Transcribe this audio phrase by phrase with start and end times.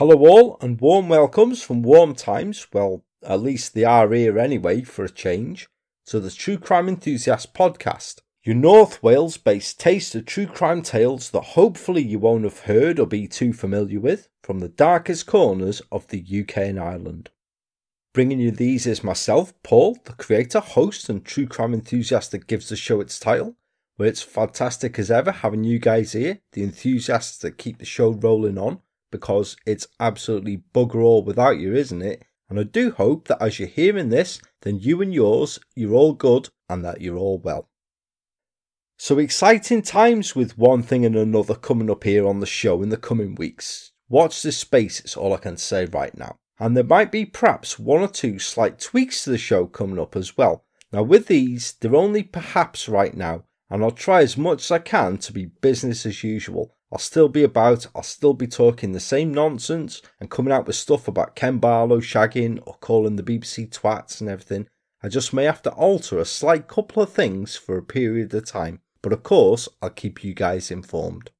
[0.00, 2.66] Hello, all, and warm welcomes from warm times.
[2.72, 5.68] Well, at least they are here anyway, for a change,
[6.06, 11.28] to the True Crime Enthusiast podcast, your North Wales based taste of true crime tales
[11.32, 15.82] that hopefully you won't have heard or be too familiar with from the darkest corners
[15.92, 17.28] of the UK and Ireland.
[18.14, 22.70] Bringing you these is myself, Paul, the creator, host, and true crime enthusiast that gives
[22.70, 23.54] the show its title.
[23.96, 28.12] Where it's fantastic as ever having you guys here, the enthusiasts that keep the show
[28.12, 32.24] rolling on because it's absolutely bugger all without you, isn't it?
[32.48, 36.12] And I do hope that as you're hearing this, then you and yours, you're all
[36.12, 37.68] good and that you're all well.
[38.98, 42.90] So exciting times with one thing and another coming up here on the show in
[42.90, 43.92] the coming weeks.
[44.08, 46.36] Watch this space, it's all I can say right now.
[46.58, 50.16] And there might be perhaps one or two slight tweaks to the show coming up
[50.16, 50.64] as well.
[50.92, 54.80] Now, with these, they're only perhaps right now, and I'll try as much as I
[54.80, 56.76] can to be business as usual.
[56.92, 60.76] I'll still be about, I'll still be talking the same nonsense and coming out with
[60.76, 64.66] stuff about Ken Barlow shagging or calling the BBC twats and everything.
[65.02, 68.44] I just may have to alter a slight couple of things for a period of
[68.44, 71.30] time, but of course, I'll keep you guys informed.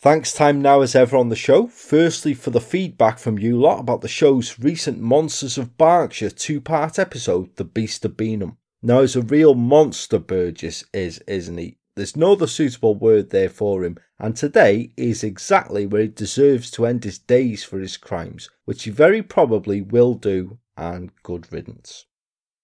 [0.00, 1.68] Thanks time now as ever on the show.
[1.68, 6.60] Firstly, for the feedback from you lot about the show's recent Monsters of Berkshire two
[6.60, 8.56] part episode, The Beast of Beanham.
[8.82, 11.78] Now, he's a real monster, Burgess is, isn't he?
[11.94, 16.70] There's no other suitable word there for him, and today is exactly where he deserves
[16.72, 21.52] to end his days for his crimes, which he very probably will do, and good
[21.52, 22.06] riddance.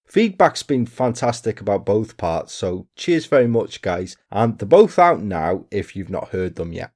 [0.06, 5.22] Feedback's been fantastic about both parts, so cheers very much, guys, and they're both out
[5.22, 6.92] now if you've not heard them yet.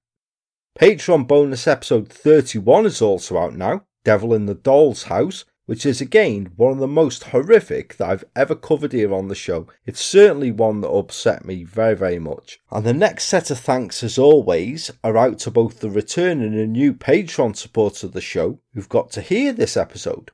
[0.78, 6.00] Patreon bonus episode 31 is also out now Devil in the Doll's House, which is
[6.00, 9.68] again one of the most horrific that I've ever covered here on the show.
[9.86, 12.58] It's certainly one that upset me very, very much.
[12.70, 16.72] And the next set of thanks, as always, are out to both the returning and
[16.72, 20.30] new Patreon supporters of the show who've got to hear this episode.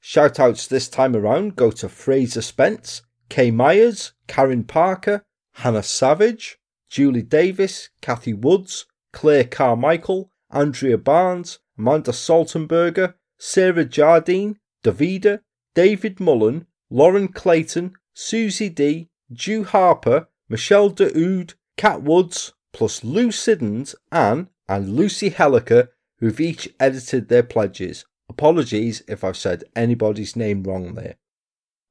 [0.00, 6.58] Shout outs this time around go to Fraser Spence, Kay Myers, Karen Parker, Hannah Savage,
[6.88, 15.40] Julie Davis, Kathy Woods, Claire Carmichael, Andrea Barnes, Amanda Saltenberger, Sarah Jardine, Davida,
[15.74, 23.96] David Mullen, Lauren Clayton, Susie D, Jew Harper, Michelle DeOud, Cat Woods, plus Lou Siddons,
[24.12, 25.88] Anne, and Lucy Helliker,
[26.18, 28.04] who've each edited their pledges.
[28.28, 31.16] Apologies if I've said anybody's name wrong there.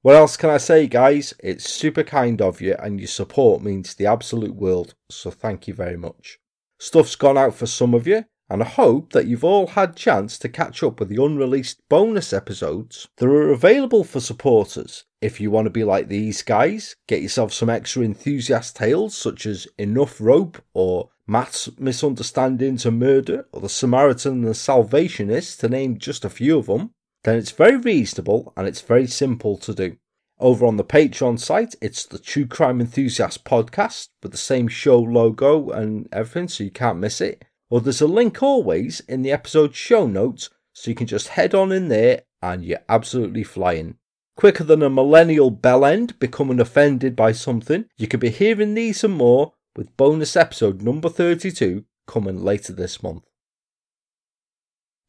[0.02, 1.34] What else can I say, guys?
[1.40, 5.74] It's super kind of you, and your support means the absolute world, so thank you
[5.74, 6.40] very much.
[6.80, 10.38] Stuff's gone out for some of you, and I hope that you've all had chance
[10.40, 15.06] to catch up with the unreleased bonus episodes that are available for supporters.
[15.20, 19.48] If you want to be like these guys, get yourself some extra enthusiast tales such
[19.48, 25.70] as Enough Rope or Maths Misunderstandings and Murder or The Samaritan and the Salvationist to
[25.70, 26.92] name just a few of them,
[27.24, 29.98] then it's very reasonable and it's very simple to do.
[30.38, 35.00] Over on the Patreon site, it's the True Crime Enthusiast podcast with the same show
[35.00, 39.32] logo and everything, so you can't miss it or there's a link always in the
[39.32, 43.98] episode show notes so you can just head on in there and you're absolutely flying.
[44.36, 49.04] Quicker than a millennial bell end becoming offended by something, you could be hearing these
[49.04, 53.24] and more with bonus episode number 32 coming later this month.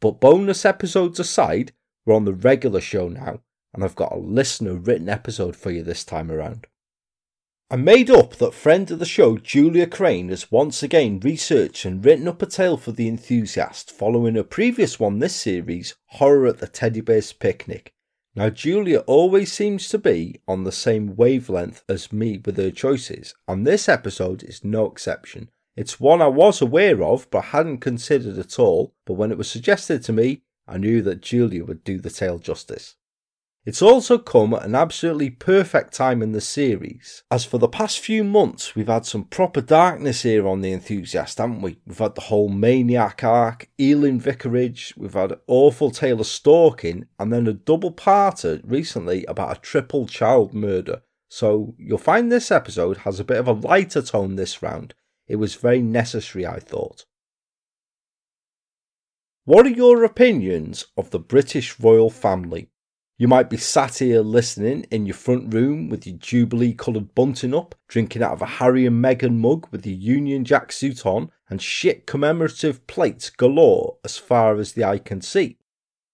[0.00, 1.73] But bonus episodes aside,
[2.05, 3.41] we're on the regular show now,
[3.75, 6.67] and I've got a listener written episode for you this time around.
[7.68, 12.04] I made up that friend of the show Julia Crane has once again researched and
[12.04, 16.58] written up a tale for the enthusiast following a previous one this series, Horror at
[16.58, 17.92] the Teddy Bear's Picnic.
[18.36, 23.34] Now, Julia always seems to be on the same wavelength as me with her choices,
[23.48, 25.50] and this episode is no exception.
[25.74, 29.50] It's one I was aware of but hadn't considered at all, but when it was
[29.50, 32.94] suggested to me, I knew that Julia would do the tale justice.
[33.66, 37.98] It's also come at an absolutely perfect time in the series, as for the past
[37.98, 41.80] few months we've had some proper darkness here on The Enthusiast, haven't we?
[41.84, 47.08] We've had the whole Maniac arc, Ealing Vicarage, we've had an Awful Tale of Stalking,
[47.18, 51.02] and then a double parter recently about a triple child murder.
[51.28, 54.94] So you'll find this episode has a bit of a lighter tone this round.
[55.26, 57.04] It was very necessary, I thought.
[59.44, 62.70] What are your opinions of the British royal family?
[63.18, 67.54] You might be sat here listening in your front room with your Jubilee coloured bunting
[67.54, 71.30] up, drinking out of a Harry and Meghan mug with your Union Jack suit on,
[71.48, 75.56] and shit commemorative plates galore as far as the eye can see.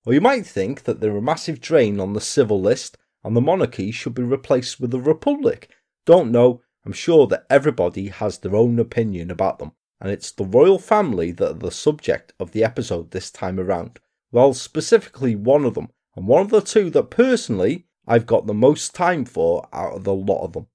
[0.06, 3.40] Or you might think that they're a massive drain on the civil list and the
[3.40, 5.70] monarchy should be replaced with a republic.
[6.06, 10.44] Don't know, I'm sure that everybody has their own opinion about them, and it's the
[10.44, 13.98] royal family that are the subject of the episode this time around.
[14.30, 18.54] Well, specifically one of them, and one of the two that personally I've got the
[18.54, 20.66] most time for out of the lot of them.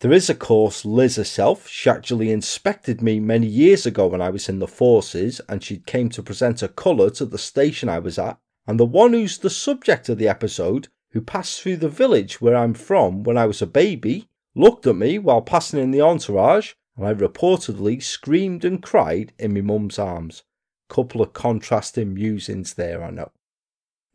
[0.00, 1.68] There is, of course, Liz herself.
[1.68, 5.78] She actually inspected me many years ago when I was in the forces, and she
[5.78, 8.38] came to present a colour to the station I was at.
[8.66, 12.56] And the one who's the subject of the episode, who passed through the village where
[12.56, 16.72] I'm from when I was a baby, looked at me while passing in the entourage,
[16.96, 20.44] and I reportedly screamed and cried in my mum's arms.
[20.88, 23.32] Couple of contrasting musings there, I know.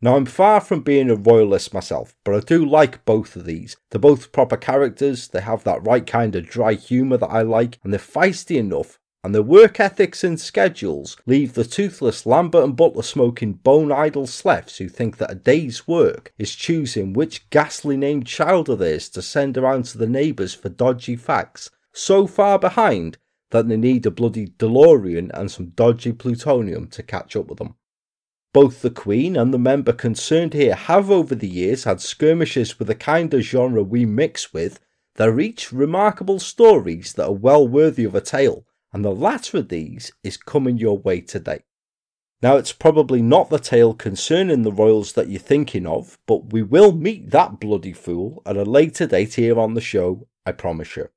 [0.02, 3.78] Now, I'm far from being a royalist myself, but I do like both of these.
[3.90, 7.78] They're both proper characters, they have that right kind of dry humour that I like,
[7.82, 12.76] and they're feisty enough, and their work ethics and schedules leave the toothless Lambert and
[12.76, 17.96] Butler smoking bone idle slefs who think that a day's work is choosing which ghastly
[17.96, 22.58] named child of theirs to send around to the neighbours for dodgy facts so far
[22.58, 23.16] behind
[23.50, 27.74] that they need a bloody DeLorean and some dodgy plutonium to catch up with them.
[28.56, 32.88] Both the Queen and the member concerned here have over the years had skirmishes with
[32.88, 34.80] the kind of genre we mix with
[35.16, 38.64] that are each remarkable stories that are well worthy of a tale,
[38.94, 41.64] and the latter of these is coming your way today.
[42.40, 46.62] Now, it's probably not the tale concerning the royals that you're thinking of, but we
[46.62, 50.96] will meet that bloody fool at a later date here on the show, I promise
[50.96, 51.10] you.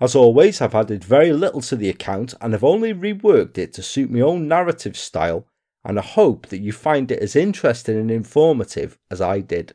[0.00, 3.82] As always, I've added very little to the account and have only reworked it to
[3.82, 5.46] suit my own narrative style
[5.84, 9.74] and I hope that you find it as interesting and informative as I did.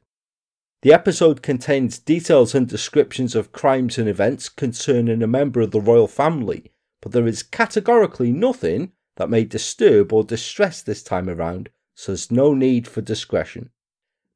[0.82, 5.82] The episode contains details and descriptions of crimes and events concerning a member of the
[5.82, 6.72] royal family,
[7.02, 12.32] but there is categorically nothing that may disturb or distress this time around, so there's
[12.32, 13.70] no need for discretion.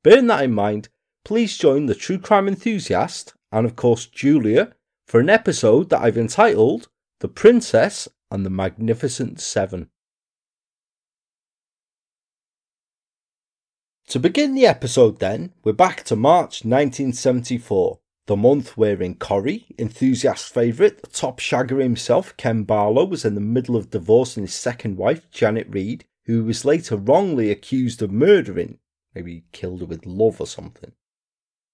[0.03, 0.89] Bearing that in mind,
[1.23, 4.73] please join the true crime enthusiast, and of course Julia,
[5.07, 6.89] for an episode that I've entitled
[7.21, 9.89] The Princess and the Magnificent Seven.
[14.13, 20.53] To begin the episode, then, we're back to March 1974, the month wherein Corrie, enthusiast
[20.53, 24.97] favourite, the top shagger himself, Ken Barlow, was in the middle of divorcing his second
[24.97, 28.77] wife, Janet Reid, who was later wrongly accused of murdering,
[29.15, 30.91] maybe killed her with love or something.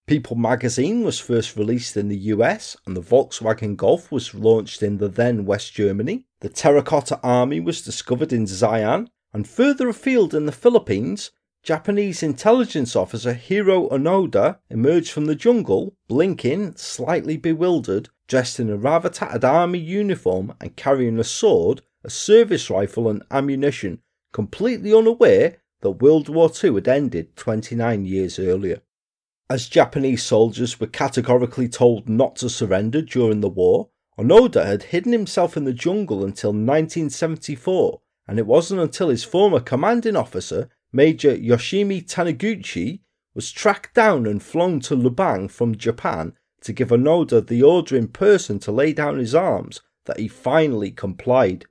[0.08, 5.00] People magazine was first released in the US, and the Volkswagen Golf was launched in
[5.00, 6.24] the then West Germany.
[6.40, 11.32] The Terracotta Army was discovered in Xi'an, and further afield in the Philippines,
[11.64, 18.78] Japanese intelligence officer Hiro Onoda emerged from the jungle, blinking, slightly bewildered, dressed in a
[18.78, 25.58] rather tattered army uniform and carrying a sword, a service rifle, and ammunition, completely unaware
[25.82, 28.82] that World War II had ended 29 years earlier.
[29.50, 35.12] As Japanese soldiers were categorically told not to surrender during the war, Onoda had hidden
[35.12, 41.36] himself in the jungle until 1974, and it wasn't until his former commanding officer Major
[41.36, 43.02] Yoshimi Taniguchi
[43.36, 48.08] was tracked down and flown to Lubang from Japan to give Onoda the order in
[48.08, 51.66] person to lay down his arms that he finally complied.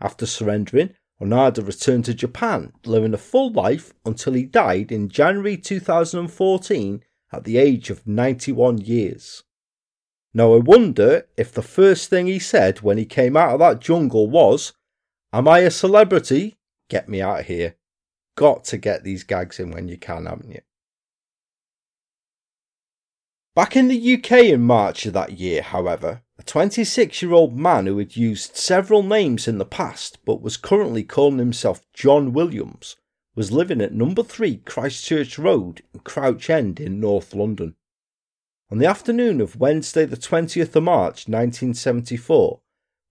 [0.00, 5.56] After surrendering, Onoda returned to Japan, living a full life until he died in January
[5.56, 9.42] 2014 at the age of 91 years.
[10.32, 13.80] Now I wonder if the first thing he said when he came out of that
[13.80, 14.72] jungle was,
[15.32, 16.56] Am I a celebrity?
[16.88, 17.74] Get me out of here
[18.36, 20.60] got to get these gags in when you can, haven't you?
[23.56, 27.86] Back in the UK in March of that year, however, a 26 year old man
[27.86, 32.96] who had used several names in the past but was currently calling himself John Williams
[33.34, 37.74] was living at number 3 Christchurch Road in Crouch End in North London.
[38.70, 42.60] On the afternoon of Wednesday, the 20th of March 1974,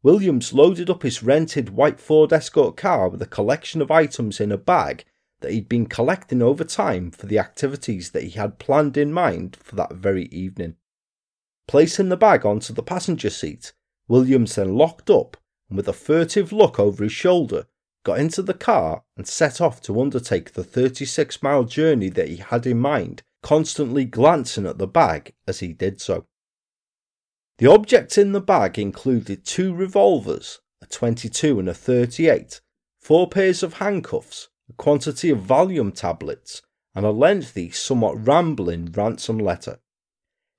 [0.04, 4.52] Williams loaded up his rented white Ford Escort car with a collection of items in
[4.52, 5.06] a bag
[5.42, 9.58] that he'd been collecting over time for the activities that he had planned in mind
[9.62, 10.76] for that very evening.
[11.68, 13.74] Placing the bag onto the passenger seat,
[14.08, 15.38] Williams then locked up
[15.70, 17.66] and, with a furtive look over his shoulder,
[18.04, 22.38] got into the car and set off to undertake the 36 mile journey that he
[22.38, 26.26] had in mind, constantly glancing at the bag as he did so.
[27.58, 32.62] The objects in the bag included two revolvers, a 22 and a 38,
[33.00, 36.62] four pairs of handcuffs, a quantity of Valium tablets,
[36.94, 39.80] and a lengthy, somewhat rambling ransom letter.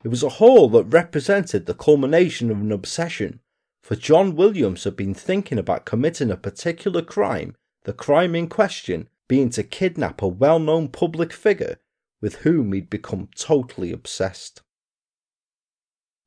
[0.04, 3.40] It was a haul that represented the culmination of an obsession,
[3.82, 9.08] for John Williams had been thinking about committing a particular crime, the crime in question
[9.28, 11.78] being to kidnap a well known public figure
[12.20, 14.62] with whom he'd become totally obsessed.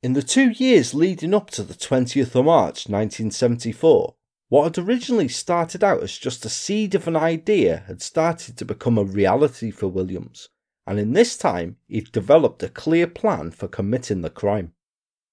[0.02, 4.16] In the two years leading up to the 20th of March 1974,
[4.50, 8.66] What had originally started out as just a seed of an idea had started to
[8.66, 10.50] become a reality for Williams,
[10.88, 14.74] and in this time he'd developed a clear plan for committing the crime.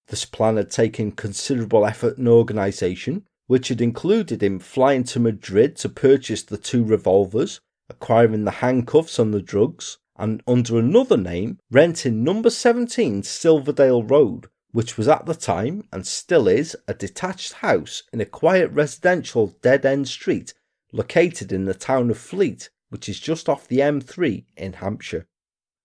[0.08, 5.76] This plan had taken considerable effort and organisation, which had included him flying to Madrid
[5.76, 11.58] to purchase the two revolvers, acquiring the handcuffs and the drugs, and under another name
[11.70, 17.54] renting number 17 Silverdale Road, which was at the time and still is a detached
[17.54, 20.52] house in a quiet residential dead end street
[20.92, 25.26] located in the town of Fleet, which is just off the M3 in Hampshire.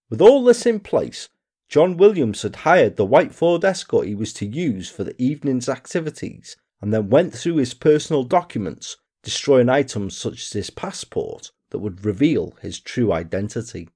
[0.09, 1.29] With all this in place,
[1.69, 5.69] John Williams had hired the white Ford Escort he was to use for the evening's
[5.69, 11.79] activities and then went through his personal documents, destroying items such as his passport that
[11.79, 13.87] would reveal his true identity.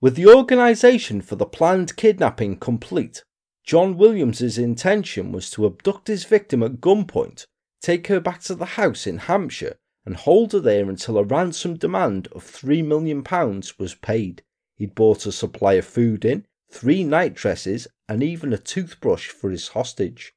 [0.00, 3.24] With the organisation for the planned kidnapping complete,
[3.64, 7.46] John Williams's intention was to abduct his victim at gunpoint,
[7.80, 11.76] take her back to the house in Hampshire, and hold her there until a ransom
[11.76, 13.24] demand of £3 million
[13.78, 14.42] was paid.
[14.76, 19.50] He'd bought a supply of food in, three night dresses, and even a toothbrush for
[19.50, 20.34] his hostage.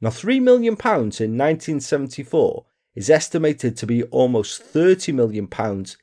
[0.00, 5.48] Now, £3 million in 1974 is estimated to be almost £30 million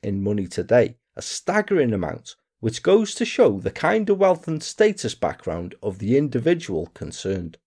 [0.02, 4.62] in money today, a staggering amount which goes to show the kind of wealth and
[4.62, 7.58] status background of the individual concerned.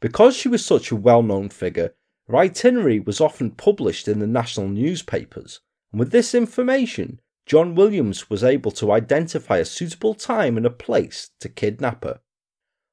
[0.00, 1.94] Because she was such a well known figure,
[2.28, 5.60] her itinerary was often published in the national newspapers,
[5.92, 10.70] and with this information, John Williams was able to identify a suitable time and a
[10.70, 12.20] place to kidnap her.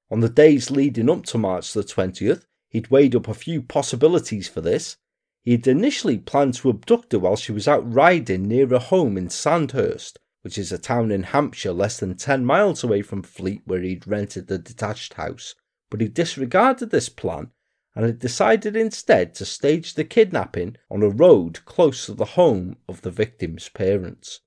[0.09, 4.49] On the days leading up to March the 20th, he'd weighed up a few possibilities
[4.49, 4.97] for this.
[5.43, 9.17] He had initially planned to abduct her while she was out riding near her home
[9.17, 13.61] in Sandhurst, which is a town in Hampshire less than 10 miles away from Fleet
[13.65, 15.55] where he'd rented the detached house,
[15.89, 17.51] but he disregarded this plan
[17.95, 22.77] and had decided instead to stage the kidnapping on a road close to the home
[22.87, 24.39] of the victim's parents.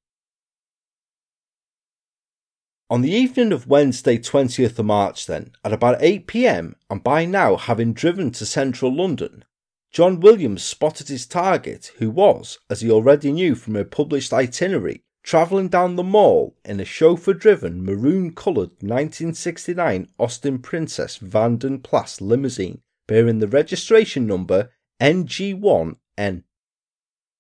[2.91, 7.25] On the evening of Wednesday, 20th of March, then, at about 8 pm, and by
[7.25, 9.45] now having driven to central London,
[9.91, 15.04] John Williams spotted his target, who was, as he already knew from a published itinerary,
[15.25, 22.21] travelling down the mall in a chauffeur driven maroon coloured 1969 Austin Princess Vanden Plas
[22.21, 26.45] limousine bearing the registration number NG1N.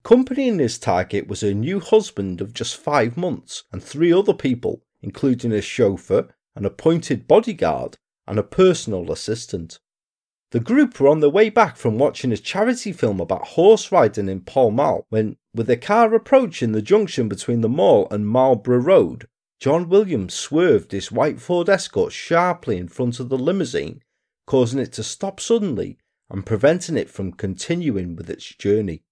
[0.04, 4.82] Accompanying his target was her new husband of just five months and three other people,
[5.00, 9.78] including a chauffeur, an appointed bodyguard, and a personal assistant.
[10.50, 14.28] The group were on their way back from watching a charity film about horse riding
[14.28, 18.78] in Pall Mall when, with a car approaching the junction between the mall and Marlborough
[18.78, 19.28] Road,
[19.60, 24.02] John Williams swerved his white Ford Escort sharply in front of the limousine,
[24.46, 25.96] causing it to stop suddenly
[26.28, 29.02] and preventing it from continuing with its journey.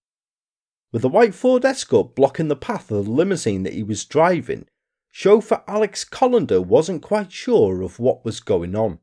[0.91, 4.67] With the white Ford Escort blocking the path of the limousine that he was driving,
[5.11, 8.99] chauffeur Alex Callender wasn't quite sure of what was going on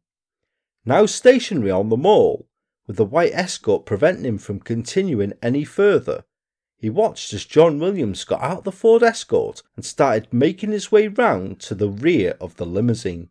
[0.86, 2.48] now stationary on the mall,
[2.88, 6.24] with the white escort preventing him from continuing any further.
[6.80, 11.10] He watched as John Williams got out the Ford Escort and started making his way
[11.10, 13.30] round to the rear of the limousine.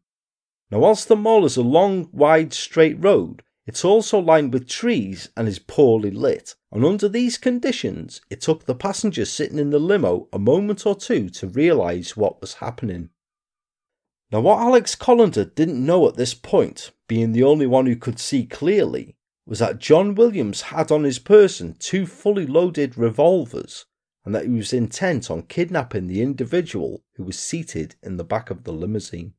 [0.70, 5.28] Now, whilst the mall is a long, wide, straight road, it's also lined with trees
[5.36, 9.78] and is poorly lit, and under these conditions, it took the passengers sitting in the
[9.78, 13.10] limo a moment or two to realise what was happening.
[14.30, 18.18] Now, what Alex Callender didn't know at this point, being the only one who could
[18.18, 19.16] see clearly,
[19.48, 23.86] was that John Williams had on his person two fully loaded revolvers
[24.22, 28.50] and that he was intent on kidnapping the individual who was seated in the back
[28.50, 29.32] of the limousine.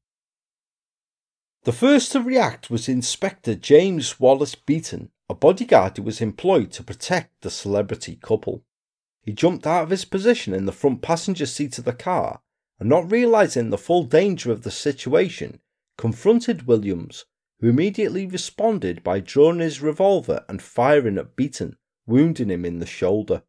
[1.63, 6.83] The first to react was Inspector James Wallace Beaton, a bodyguard who was employed to
[6.83, 8.63] protect the celebrity couple.
[9.21, 12.41] He jumped out of his position in the front passenger seat of the car
[12.79, 15.59] and not realizing the full danger of the situation,
[15.99, 17.25] confronted Williams,
[17.59, 21.75] who immediately responded by drawing his revolver and firing at Beaton,
[22.05, 23.43] wounding him in the shoulder.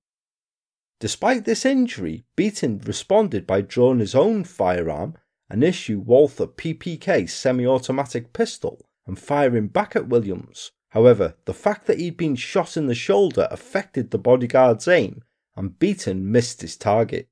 [0.98, 5.14] Despite this injury, Beaton responded by drawing his own firearm,
[5.48, 10.72] an issue Walther PPK semi automatic pistol, and firing back at Williams.
[10.90, 15.22] However, the fact that he'd been shot in the shoulder affected the bodyguard's aim,
[15.56, 17.28] and Beaton missed his target.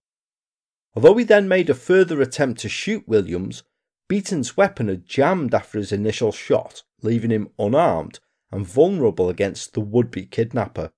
[0.94, 3.62] Although he then made a further attempt to shoot Williams,
[4.08, 9.80] Beaton's weapon had jammed after his initial shot, leaving him unarmed and vulnerable against the
[9.80, 10.90] would be kidnapper.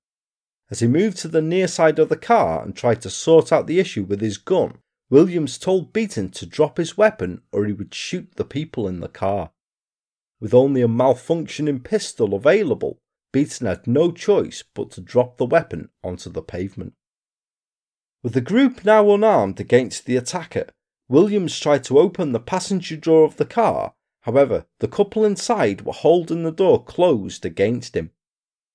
[0.71, 3.67] As he moved to the near side of the car and tried to sort out
[3.67, 4.79] the issue with his gun,
[5.11, 9.09] Williams told Beaton to drop his weapon or he would shoot the people in the
[9.09, 9.51] car.
[10.39, 12.99] With only a malfunctioning pistol available,
[13.33, 16.95] Beaton had no choice but to drop the weapon onto the pavement.
[18.23, 20.67] With the group now unarmed against the attacker,
[21.11, 25.93] Williams tried to open the passenger door of the car, however, the couple inside were
[25.93, 28.13] holding the door closed against him.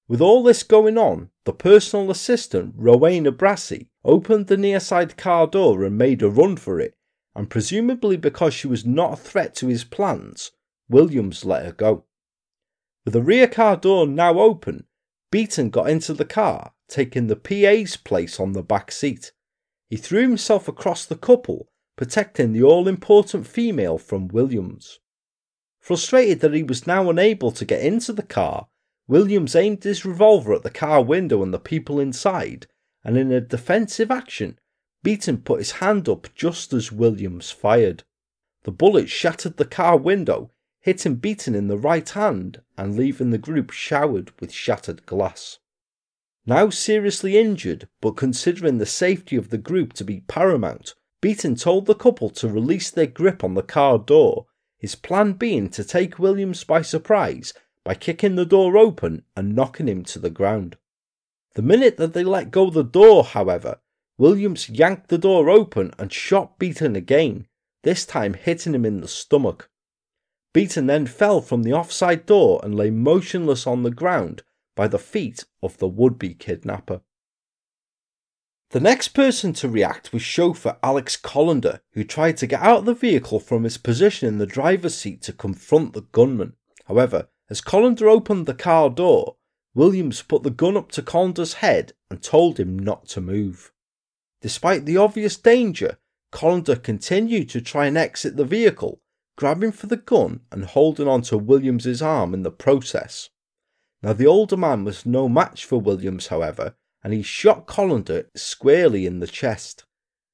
[0.09, 5.47] With all this going on, the personal assistant, Rowena Brassey, opened the near side car
[5.47, 6.97] door and made a run for it,
[7.33, 10.51] and presumably because she was not a threat to his plans,
[10.89, 12.03] Williams let her go.
[13.05, 14.87] With the rear car door now open,
[15.31, 19.31] Beaton got into the car, taking the PA's place on the back seat.
[19.89, 24.99] He threw himself across the couple, protecting the all important female from Williams.
[25.79, 28.67] Frustrated that he was now unable to get into the car,
[29.07, 32.67] Williams aimed his revolver at the car window and the people inside,
[33.03, 34.57] and in a defensive action,
[35.03, 38.03] Beaton put his hand up just as Williams fired.
[38.63, 40.49] The bullet shattered the car window,
[40.81, 45.59] hitting Beaton in the right hand and leaving the group showered with shattered glass.
[46.47, 51.85] Now seriously injured, but considering the safety of the group to be paramount, Beaton told
[51.85, 56.19] the couple to release their grip on the car door, his plan being to take
[56.19, 60.77] Williams by surprise by kicking the door open and knocking him to the ground.
[61.53, 63.79] The minute that they let go the door, however,
[64.17, 67.47] Williams yanked the door open and shot Beaton again,
[67.83, 69.69] this time hitting him in the stomach.
[70.53, 74.43] Beaton then fell from the offside door and lay motionless on the ground
[74.75, 77.01] by the feet of the would be kidnapper.
[78.71, 82.85] The next person to react was chauffeur Alex Callender, who tried to get out of
[82.85, 86.53] the vehicle from his position in the driver's seat to confront the gunman.
[86.85, 89.37] However, as Callender opened the car door,
[89.75, 93.71] Williams put the gun up to Callender's head and told him not to move.
[94.41, 95.97] Despite the obvious danger,
[96.31, 99.01] Callender continued to try and exit the vehicle,
[99.37, 103.29] grabbing for the gun and holding on to Williams's arm in the process.
[104.01, 109.05] Now the older man was no match for Williams, however, and he shot Callender squarely
[109.05, 109.85] in the chest.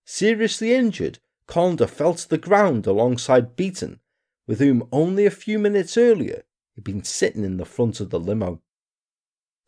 [0.05, 3.99] Seriously injured, Callender fell to the ground alongside Beaton,
[4.47, 8.21] with whom only a few minutes earlier he'd been sitting in the front of the
[8.21, 8.61] limo.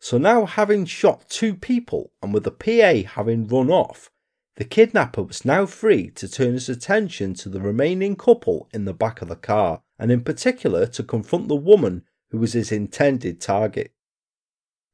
[0.00, 4.10] So now, having shot two people and with the PA having run off,
[4.56, 8.94] the kidnapper was now free to turn his attention to the remaining couple in the
[8.94, 13.42] back of the car, and in particular to confront the woman who was his intended
[13.42, 13.93] target.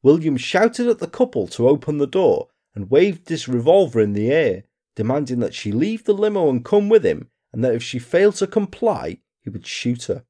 [0.03, 4.31] William shouted at the couple to open the door and waved his revolver in the
[4.31, 4.65] air,
[4.97, 8.37] demanding that she leave the limo and come with him, and that if she failed
[8.37, 10.25] to comply, he would shoot her.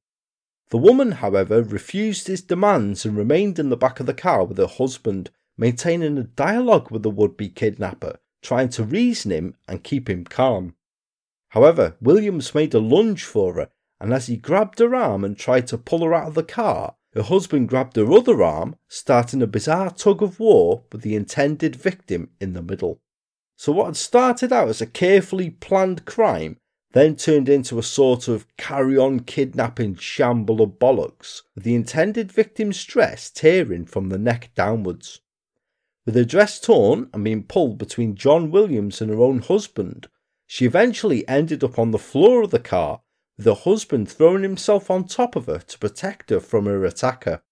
[0.70, 4.58] The woman, however, refused his demands and remained in the back of the car with
[4.58, 9.84] her husband, maintaining a dialogue with the would be kidnapper, trying to reason him and
[9.84, 10.74] keep him calm.
[11.48, 15.66] However, Williams made a lunge for her, and as he grabbed her arm and tried
[15.68, 19.46] to pull her out of the car, her husband grabbed her other arm, starting a
[19.46, 23.00] bizarre tug of war with the intended victim in the middle.
[23.56, 26.56] So, what had started out as a carefully planned crime
[26.92, 32.32] then turned into a sort of carry on kidnapping shamble of bollocks, with the intended
[32.32, 35.20] victim's dress tearing from the neck downwards.
[36.04, 40.08] With her dress torn and being pulled between John Williams and her own husband,
[40.46, 43.02] she eventually ended up on the floor of the car,
[43.44, 47.42] her husband throwing himself on top of her to protect her from her attacker.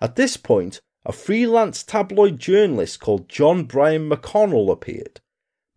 [0.00, 5.20] At this point, a freelance tabloid journalist called John Brian McConnell appeared.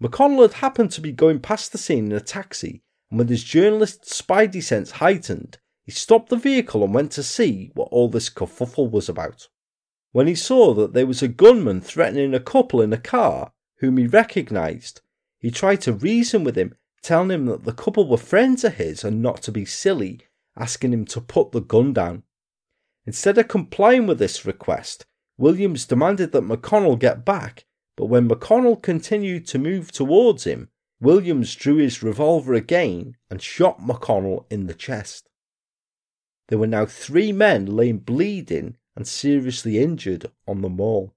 [0.01, 3.43] McConnell had happened to be going past the scene in a taxi and with his
[3.43, 8.29] journalist's spidey sense heightened, he stopped the vehicle and went to see what all this
[8.29, 9.47] kerfuffle was about.
[10.11, 13.97] When he saw that there was a gunman threatening a couple in a car whom
[13.97, 15.01] he recognised,
[15.39, 19.03] he tried to reason with him, telling him that the couple were friends of his
[19.03, 20.21] and not to be silly,
[20.57, 22.23] asking him to put the gun down.
[23.05, 25.05] Instead of complying with this request,
[25.37, 31.53] Williams demanded that McConnell get back, but when McConnell continued to move towards him, Williams
[31.55, 35.29] drew his revolver again and shot McConnell in the chest.
[36.47, 41.13] There were now three men laying bleeding and seriously injured on the mall.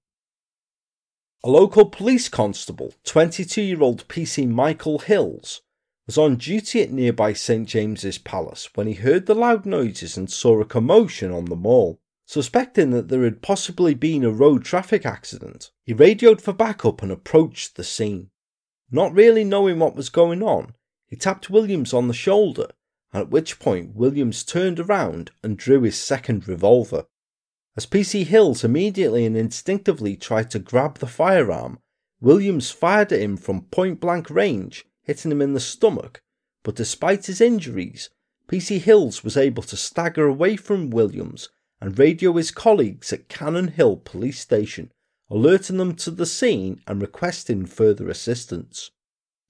[1.43, 5.63] A local police constable, 22 year old PC Michael Hills,
[6.11, 10.29] was on duty at nearby St James's Palace when he heard the loud noises and
[10.29, 12.01] saw a commotion on the mall.
[12.27, 17.13] Suspecting that there had possibly been a road traffic accident, he radioed for backup and
[17.13, 18.31] approached the scene.
[18.91, 20.75] Not really knowing what was going on,
[21.07, 22.67] he tapped Williams on the shoulder,
[23.13, 27.05] at which point Williams turned around and drew his second revolver.
[27.77, 31.79] As PC Hills immediately and instinctively tried to grab the firearm,
[32.21, 36.23] Williams fired at him from point blank range, hitting him in the stomach,
[36.63, 38.11] but despite his injuries,
[38.47, 41.49] PC Hills was able to stagger away from Williams
[41.81, 44.93] and radio his colleagues at Cannon Hill Police Station,
[45.29, 48.93] alerting them to the scene and requesting further assistance.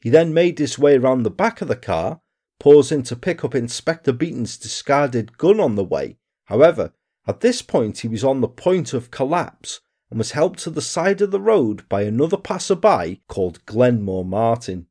[0.01, 2.23] He then made his way around the back of the car,
[2.59, 6.17] pausing to pick up Inspector Beaton's discarded gun on the way.
[6.47, 6.95] However,
[7.27, 10.81] at this point he was on the point of collapse and was helped to the
[10.81, 14.87] side of the road by another passerby called Glenmore Martin.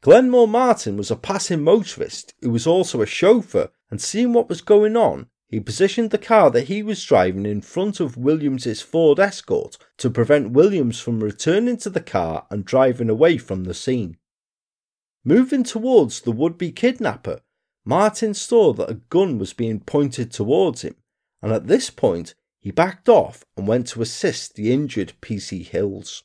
[0.00, 4.60] Glenmore Martin was a passing motorist who was also a chauffeur, and seeing what was
[4.60, 9.18] going on, he positioned the car that he was driving in front of Williams's Ford
[9.18, 14.18] Escort to prevent Williams from returning to the car and driving away from the scene.
[15.24, 17.40] Moving towards the would be kidnapper,
[17.84, 20.96] Martin saw that a gun was being pointed towards him,
[21.42, 26.22] and at this point he backed off and went to assist the injured PC Hills.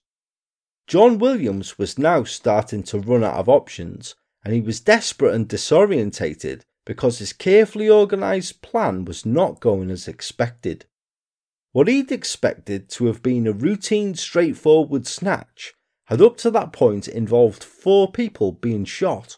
[0.88, 5.48] John Williams was now starting to run out of options, and he was desperate and
[5.48, 10.86] disorientated because his carefully organised plan was not going as expected.
[11.72, 15.74] What he'd expected to have been a routine, straightforward snatch
[16.08, 19.38] had up to that point involved four people being shot,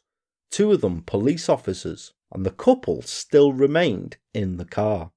[0.50, 5.12] two of them police officers, and the couple still remained in the car.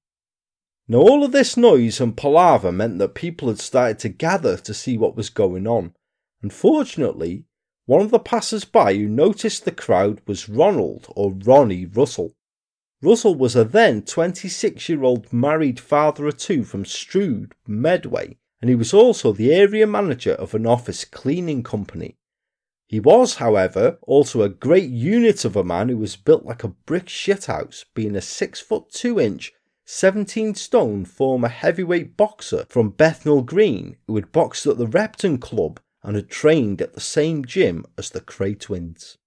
[0.87, 4.73] Now, all of this noise and palaver meant that people had started to gather to
[4.73, 5.93] see what was going on.
[6.41, 7.45] Unfortunately,
[7.85, 12.35] one of the passers by who noticed the crowd was Ronald or Ronnie Russell.
[13.01, 18.69] Russell was a then 26 year old married father of two from Strood, Medway, and
[18.69, 22.17] he was also the area manager of an office cleaning company.
[22.87, 26.69] He was, however, also a great unit of a man who was built like a
[26.69, 29.53] brick shithouse, being a 6 foot 2 inch
[29.85, 35.79] 17 stone former heavyweight boxer from Bethnal Green who had boxed at the Repton Club
[36.03, 39.17] and had trained at the same gym as the Kray twins.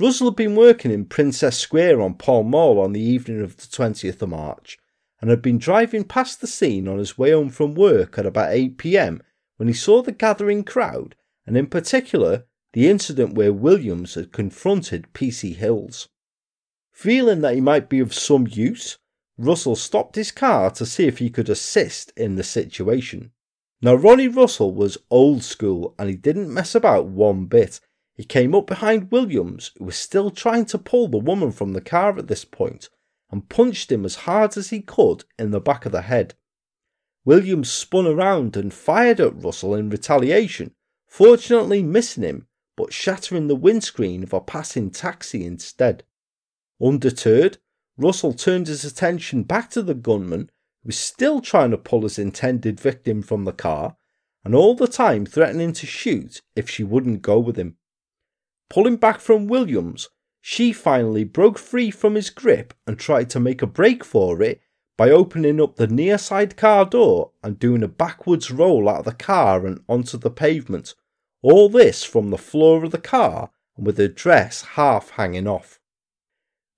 [0.00, 3.66] Russell had been working in Princess Square on Pall Mall on the evening of the
[3.66, 4.76] 20th of March
[5.20, 8.52] and had been driving past the scene on his way home from work at about
[8.52, 9.22] 8 pm
[9.56, 11.14] when he saw the gathering crowd
[11.46, 16.08] and, in particular, the incident where Williams had confronted PC Hills.
[16.92, 18.98] Feeling that he might be of some use,
[19.38, 23.30] Russell stopped his car to see if he could assist in the situation.
[23.84, 27.80] Now, Ronnie Russell was old school and he didn't mess about one bit.
[28.14, 31.82] He came up behind Williams, who was still trying to pull the woman from the
[31.82, 32.88] car at this point,
[33.30, 36.32] and punched him as hard as he could in the back of the head.
[37.26, 40.70] Williams spun around and fired at Russell in retaliation,
[41.06, 42.46] fortunately missing him,
[42.78, 46.04] but shattering the windscreen of a passing taxi instead.
[46.80, 47.58] Undeterred,
[47.98, 50.50] Russell turned his attention back to the gunman,
[50.84, 53.96] was still trying to pull his intended victim from the car,
[54.44, 57.76] and all the time threatening to shoot if she wouldn't go with him.
[58.68, 60.08] Pulling back from Williams,
[60.40, 64.60] she finally broke free from his grip and tried to make a break for it
[64.96, 69.04] by opening up the near side car door and doing a backwards roll out of
[69.06, 70.94] the car and onto the pavement.
[71.42, 75.80] All this from the floor of the car and with her dress half hanging off.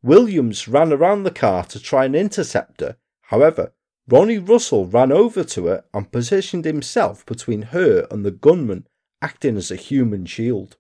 [0.02, 2.96] Williams ran around the car to try and intercept her.
[3.22, 3.72] However,
[4.08, 8.86] Ronnie Russell ran over to her and positioned himself between her and the gunman,
[9.20, 10.76] acting as a human shield.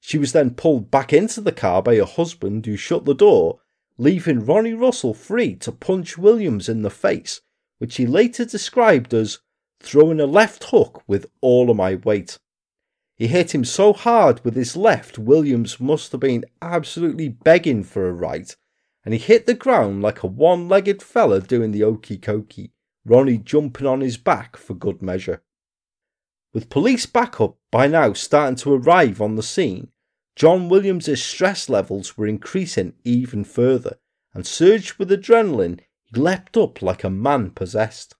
[0.00, 3.60] She was then pulled back into the car by her husband, who shut the door,
[3.98, 7.42] leaving Ronnie Russell free to punch Williams in the face,
[7.78, 9.40] which he later described as
[9.80, 12.38] throwing a left hook with all of my weight.
[13.16, 18.08] He hit him so hard with his left, Williams must have been absolutely begging for
[18.08, 18.56] a right,
[19.08, 22.72] and he hit the ground like a one legged fella doing the okey cokey,
[23.06, 25.42] Ronnie jumping on his back for good measure.
[26.52, 29.88] With police backup by now starting to arrive on the scene,
[30.36, 33.96] John Williams's stress levels were increasing even further,
[34.34, 38.14] and surged with adrenaline, he leapt up like a man possessed.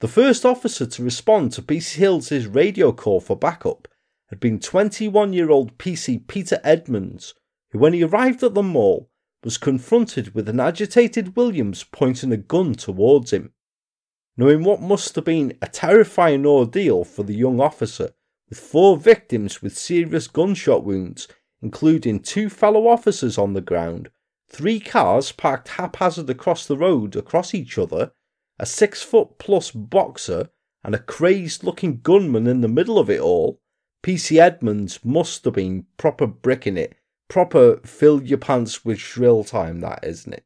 [0.00, 3.86] The first officer to respond to PC Hills' radio call for backup
[4.30, 7.34] had been 21 year old PC Peter Edmonds,
[7.70, 9.08] who, when he arrived at the mall,
[9.44, 13.52] was confronted with an agitated Williams pointing a gun towards him.
[14.36, 18.12] Knowing what must have been a terrifying ordeal for the young officer,
[18.48, 21.28] with four victims with serious gunshot wounds,
[21.60, 24.10] including two fellow officers on the ground,
[24.48, 28.12] three cars parked haphazard across the road across each other,
[28.58, 30.50] a six foot plus boxer,
[30.84, 33.60] and a crazed looking gunman in the middle of it all,
[34.02, 36.96] PC Edmonds must have been proper bricking it.
[37.32, 40.44] Proper fill your pants with shrill time, that isn't it?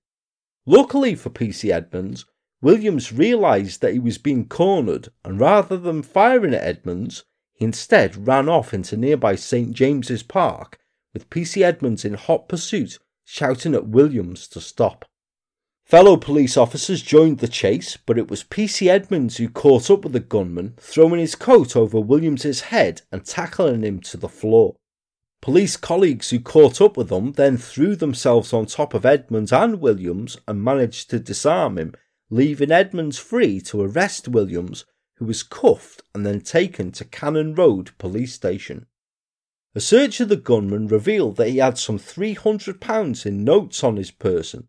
[0.66, 2.26] Luckily for PC Edmonds,
[2.62, 8.28] Williams realised that he was being cornered, and rather than firing at Edmonds, he instead
[8.28, 10.78] ran off into nearby St James's Park,
[11.12, 15.06] with PC Edmonds in hot pursuit, shouting at Williams to stop.
[15.82, 20.12] Fellow police officers joined the chase, but it was PC Edmonds who caught up with
[20.12, 24.76] the gunman, throwing his coat over Williams's head and tackling him to the floor.
[25.40, 29.80] Police colleagues who caught up with them then threw themselves on top of Edmonds and
[29.80, 31.94] Williams and managed to disarm him,
[32.30, 34.84] leaving Edmonds free to arrest Williams,
[35.16, 38.86] who was cuffed and then taken to Cannon Row police station.
[39.74, 44.10] A search of the gunman revealed that he had some £300 in notes on his
[44.10, 44.68] person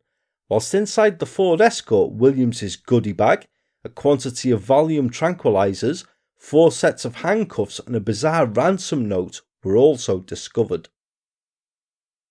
[0.49, 3.47] Whilst inside the Ford Escort, Williams's goodie bag,
[3.83, 6.05] a quantity of Valium tranquilizers,
[6.37, 10.87] four sets of handcuffs, and a bizarre ransom note were also discovered.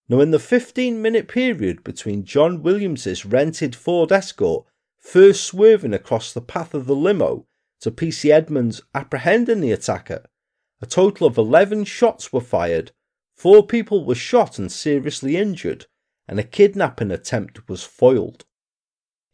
[0.09, 4.67] Now, in the 15 minute period between John Williams's rented Ford Escort
[4.99, 7.47] first swerving across the path of the limo
[7.81, 10.25] to PC Edmonds apprehending the attacker,
[10.81, 12.93] a total of 11 shots were fired,
[13.35, 15.87] four people were shot and seriously injured,
[16.29, 18.45] and a kidnapping attempt was foiled.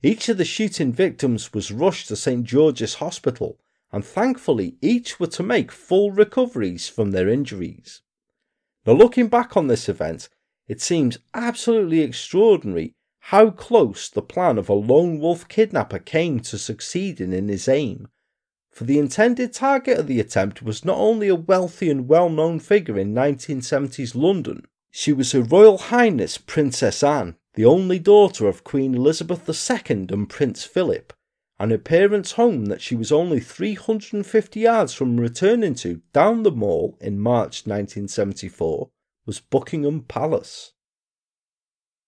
[0.02, 3.60] Each of the shooting victims was rushed to St George's Hospital,
[3.92, 8.00] and thankfully each were to make full recoveries from their injuries.
[8.86, 10.28] Now, looking back on this event,
[10.66, 12.94] it seems absolutely extraordinary
[13.26, 18.08] how close the plan of a lone wolf kidnapper came to succeeding in his aim.
[18.72, 22.58] For the intended target of the attempt was not only a wealthy and well known
[22.58, 28.64] figure in 1970s London, she was Her Royal Highness Princess Anne, the only daughter of
[28.64, 31.12] Queen Elizabeth II and Prince Philip,
[31.62, 36.50] and her parents' home that she was only 350 yards from returning to down the
[36.50, 38.90] mall in March 1974
[39.26, 40.72] was Buckingham Palace.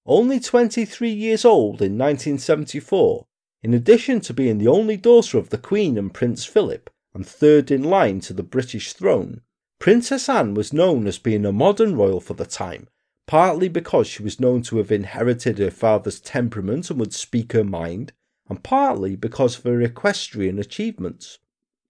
[0.04, 3.26] Only 23 years old in 1974,
[3.62, 7.70] in addition to being the only daughter of the Queen and Prince Philip and third
[7.70, 9.42] in line to the British throne,
[9.78, 12.88] Princess Anne was known as being a modern royal for the time,
[13.28, 17.62] partly because she was known to have inherited her father's temperament and would speak her
[17.62, 18.12] mind,
[18.48, 21.38] and partly because of her equestrian achievements.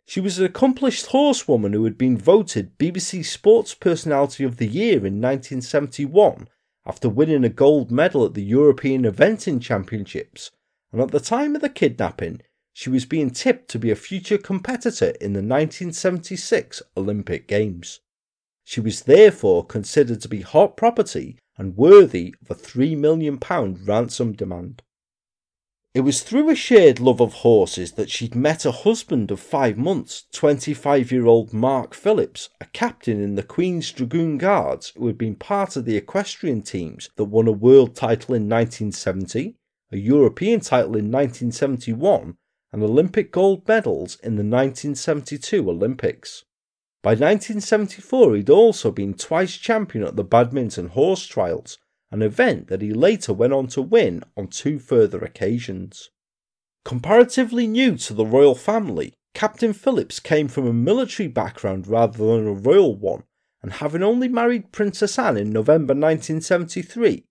[0.06, 4.98] She was an accomplished horsewoman who had been voted BBC Sports Personality of the Year
[4.98, 6.48] in 1971
[6.86, 10.50] after winning a gold medal at the European Eventing Championships,
[10.92, 14.36] and at the time of the kidnapping, she was being tipped to be a future
[14.36, 18.00] competitor in the 1976 Olympic Games.
[18.64, 23.38] She was therefore considered to be hot property and worthy of a £3 million
[23.84, 24.82] ransom demand.
[25.94, 29.78] It was through a shared love of horses that she'd met a husband of five
[29.78, 35.16] months, 25 year old Mark Phillips, a captain in the Queen's Dragoon Guards who had
[35.16, 39.54] been part of the equestrian teams that won a world title in 1970,
[39.92, 42.38] a European title in 1971,
[42.72, 46.44] and Olympic gold medals in the 1972 Olympics.
[47.02, 51.78] By 1974, he'd also been twice champion at the badminton horse trials,
[52.10, 56.10] an event that he later went on to win on two further occasions.
[56.84, 62.46] Comparatively new to the royal family, Captain Phillips came from a military background rather than
[62.46, 63.24] a royal one,
[63.62, 67.24] and having only married Princess Anne in November 1973,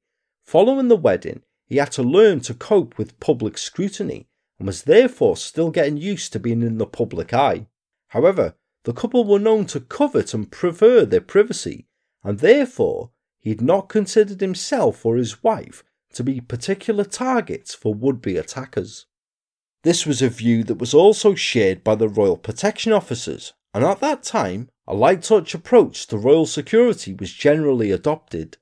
[0.46, 4.28] following the wedding, he had to learn to cope with public scrutiny
[4.60, 7.68] and was therefore still getting used to being in the public eye.
[8.10, 11.88] However, the couple were known to covet and prefer their privacy,
[12.24, 13.12] and therefore
[13.44, 18.38] he had not considered himself or his wife to be particular targets for would be
[18.38, 19.06] attackers.
[19.84, 24.00] This was a view that was also shared by the royal protection officers, and at
[24.00, 28.58] that time, a light touch approach to royal security was generally adopted.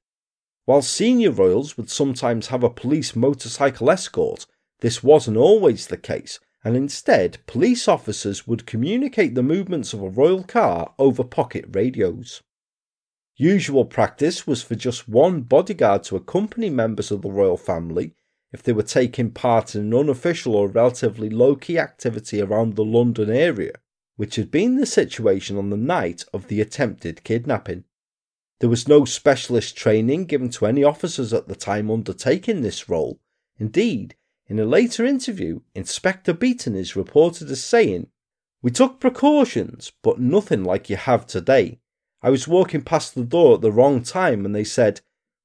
[0.66, 4.48] While senior royals would sometimes have a police motorcycle escort
[4.82, 10.10] this wasn't always the case, and instead, police officers would communicate the movements of a
[10.10, 12.42] royal car over pocket radios.
[13.42, 18.14] Usual practice was for just one bodyguard to accompany members of the royal family
[18.54, 22.86] if they were taking part in an unofficial or relatively low key activity around the
[22.86, 23.72] London area,
[24.16, 27.84] which had been the situation on the night of the attempted kidnapping.
[28.60, 33.20] There was no specialist training given to any officers at the time undertaking this role.
[33.58, 34.14] Indeed,
[34.46, 38.06] in a later interview, Inspector Beaton is reported as saying,
[38.62, 41.81] We took precautions, but nothing like you have today.
[42.24, 45.02] I was walking past the door at the wrong time and they said,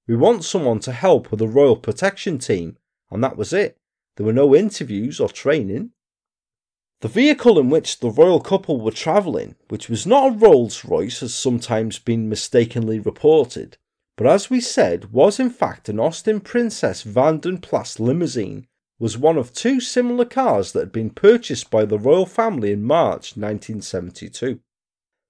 [0.07, 2.77] We want someone to help with the Royal Protection Team,
[3.11, 3.79] and that was it.
[4.17, 5.93] There were no interviews or training.
[7.01, 11.23] The vehicle in which the royal couple were travelling, which was not a Rolls Royce
[11.23, 13.77] as sometimes been mistakenly reported,
[14.17, 18.67] but as we said was in fact an Austin Princess Vanden Plas limousine
[18.99, 22.83] was one of two similar cars that had been purchased by the royal family in
[22.83, 24.61] March 1972.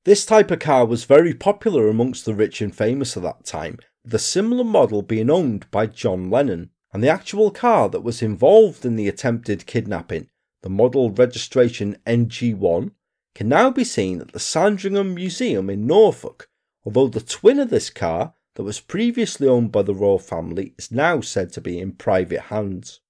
[0.06, 3.80] This type of car was very popular amongst the rich and famous at that time,
[4.08, 8.86] a similar model being owned by John Lennon, and the actual car that was involved
[8.86, 10.28] in the attempted kidnapping,
[10.62, 12.92] the model registration NG1,
[13.34, 16.48] can now be seen at the Sandringham Museum in Norfolk,
[16.84, 20.92] although the twin of this car that was previously owned by the royal family is
[20.92, 23.00] now said to be in private hands.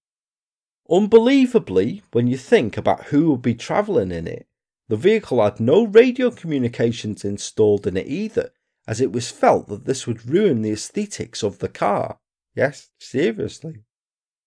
[0.91, 4.47] Unbelievably, when you think about who would be travelling in it,
[4.89, 8.51] the vehicle had no radio communications installed in it either,
[8.87, 12.19] as it was felt that this would ruin the aesthetics of the car.
[12.55, 13.85] Yes, seriously.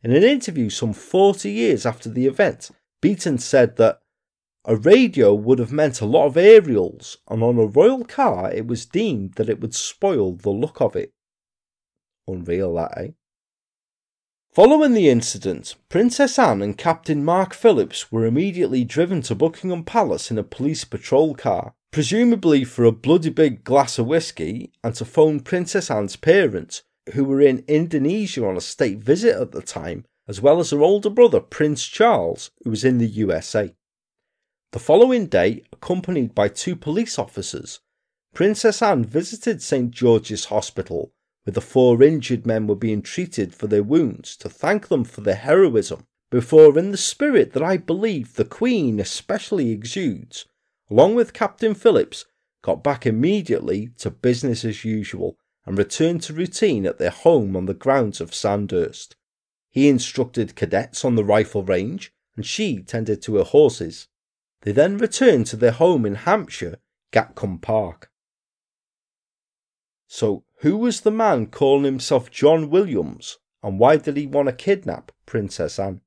[0.02, 2.72] In an interview some 40 years after the event,
[3.02, 4.00] Beaton said that
[4.66, 8.68] a radio would have meant a lot of aerials, and on a royal car it
[8.68, 11.14] was deemed that it would spoil the look of it.
[12.28, 13.08] Unreal, that, eh?
[14.52, 20.32] Following the incident, Princess Anne and Captain Mark Phillips were immediately driven to Buckingham Palace
[20.32, 25.06] in a police patrol car, presumably for a bloody big glass of whiskey and to
[25.06, 26.82] phone Princess Anne's parents,
[27.14, 30.82] who were in Indonesia on a state visit at the time, as well as her
[30.82, 33.76] older brother Prince Charles, who was in the USA.
[34.72, 37.82] The following day, accompanied by two police officers,
[38.34, 43.68] Princess Anne visited St George's Hospital where the four injured men were being treated for
[43.68, 48.36] their wounds to thank them for their heroism, before, in the spirit that I believe
[48.36, 50.46] the Queen especially exudes,
[50.90, 52.26] along with Captain Phillips,
[52.62, 57.66] got back immediately to business as usual and returned to routine at their home on
[57.66, 59.16] the grounds of Sandhurst.
[59.72, 64.08] He instructed cadets on the rifle range, and she tended to her horses.
[64.62, 66.78] They then returned to their home in Hampshire,
[67.12, 68.12] Gatcombe Park.
[70.08, 74.54] So, who was the man calling himself John Williams, and why did he want to
[74.54, 76.02] kidnap Princess Anne?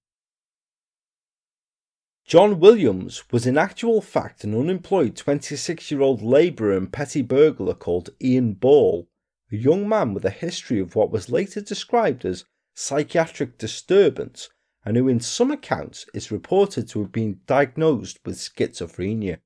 [2.26, 7.74] John Williams was in actual fact an unemployed 26 year old labourer and petty burglar
[7.74, 9.08] called Ian Ball,
[9.50, 14.50] a young man with a history of what was later described as psychiatric disturbance
[14.84, 19.38] and who, in some accounts, is reported to have been diagnosed with schizophrenia.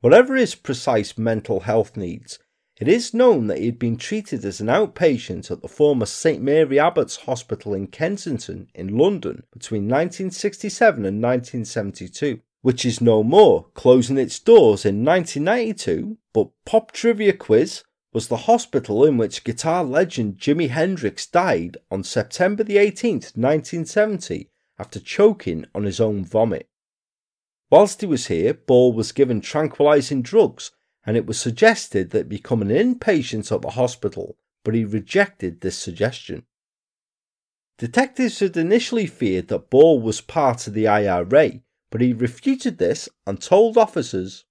[0.00, 2.38] Whatever his precise mental health needs,
[2.80, 6.42] it is known that he had been treated as an outpatient at the former St
[6.42, 13.66] Mary Abbots Hospital in Kensington in London between 1967 and 1972, which is no more,
[13.74, 16.18] closing its doors in 1992.
[16.32, 22.02] But Pop Trivia Quiz was the hospital in which guitar legend Jimi Hendrix died on
[22.02, 26.68] September the 18th, 1970, after choking on his own vomit.
[27.70, 30.72] Whilst he was here, Ball was given tranquilizing drugs
[31.06, 35.60] and it was suggested that he become an inpatient at the hospital, but he rejected
[35.60, 36.44] this suggestion.
[37.78, 43.08] Detectives had initially feared that Ball was part of the IRA, but he refuted this
[43.26, 44.44] and told officers,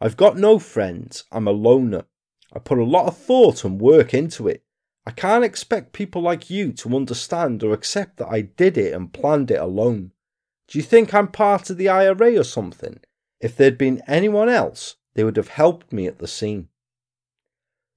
[0.00, 2.04] I've got no friends, I'm a loner.
[2.52, 4.62] I put a lot of thought and work into it.
[5.06, 9.12] I can't expect people like you to understand or accept that I did it and
[9.12, 10.12] planned it alone.
[10.68, 13.00] Do you think I'm part of the IRA or something?
[13.40, 16.68] If there'd been anyone else, they would have helped me at the scene.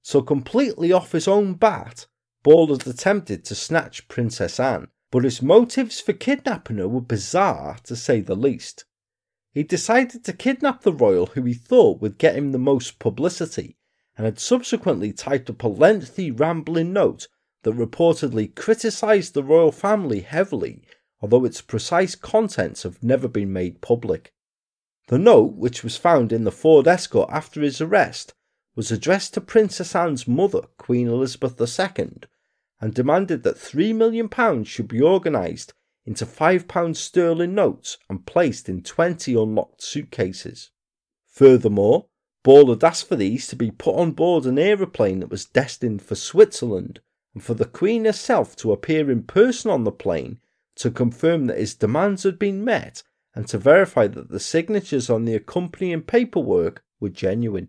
[0.02, 2.06] So, completely off his own bat,
[2.44, 7.94] had attempted to snatch Princess Anne, but his motives for kidnapping her were bizarre to
[7.94, 8.86] say the least.
[9.52, 13.76] He decided to kidnap the royal who he thought would get him the most publicity,
[14.16, 17.28] and had subsequently typed up a lengthy, rambling note
[17.64, 20.82] that reportedly criticised the royal family heavily,
[21.20, 24.32] although its precise contents have never been made public.
[25.10, 28.32] The note, which was found in the Ford Escort after his arrest,
[28.76, 32.12] was addressed to Princess Anne's mother, Queen Elizabeth II,
[32.80, 35.74] and demanded that £3 million should be organised
[36.06, 40.70] into £5 sterling notes and placed in 20 unlocked suitcases.
[41.26, 42.06] Furthermore,
[42.44, 46.02] Ball had asked for these to be put on board an aeroplane that was destined
[46.02, 47.00] for Switzerland
[47.34, 50.38] and for the Queen herself to appear in person on the plane
[50.76, 53.02] to confirm that his demands had been met
[53.34, 57.68] and to verify that the signatures on the accompanying paperwork were genuine.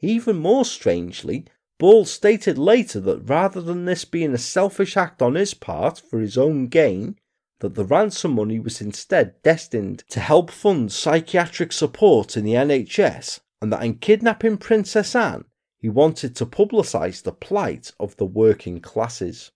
[0.00, 1.46] Even more strangely,
[1.78, 6.20] Ball stated later that rather than this being a selfish act on his part for
[6.20, 7.18] his own gain,
[7.60, 13.40] that the ransom money was instead destined to help fund psychiatric support in the NHS,
[13.60, 15.44] and that in kidnapping Princess Anne,
[15.78, 19.50] he wanted to publicise the plight of the working classes.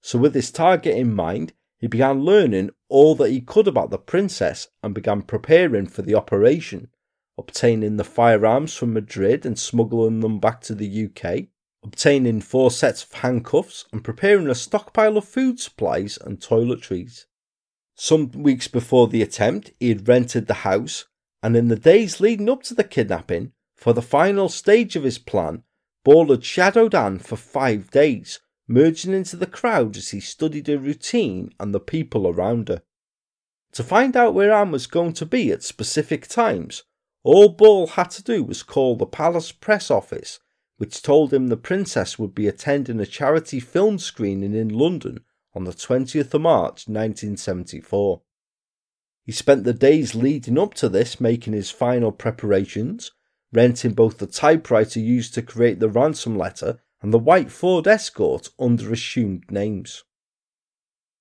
[0.00, 1.52] So, with this target in mind,
[1.82, 6.14] he began learning all that he could about the princess and began preparing for the
[6.14, 6.86] operation,
[7.36, 11.48] obtaining the firearms from Madrid and smuggling them back to the UK,
[11.82, 17.24] obtaining four sets of handcuffs, and preparing a stockpile of food supplies and toiletries.
[17.96, 21.06] Some weeks before the attempt, he had rented the house,
[21.42, 25.18] and in the days leading up to the kidnapping, for the final stage of his
[25.18, 25.64] plan,
[26.04, 30.78] Ball had shadowed Anne for five days, merging into the crowd as he studied her
[30.78, 32.82] routine and the people around her.
[33.72, 36.84] To find out where Anne was going to be at specific times,
[37.24, 40.40] all Ball had to do was call the palace press office,
[40.76, 45.20] which told him the princess would be attending a charity film screening in London
[45.54, 48.22] on the 20th of March 1974.
[49.24, 53.12] He spent the days leading up to this making his final preparations,
[53.52, 58.48] renting both the typewriter used to create the ransom letter and the white Ford Escort
[58.58, 60.04] under assumed names.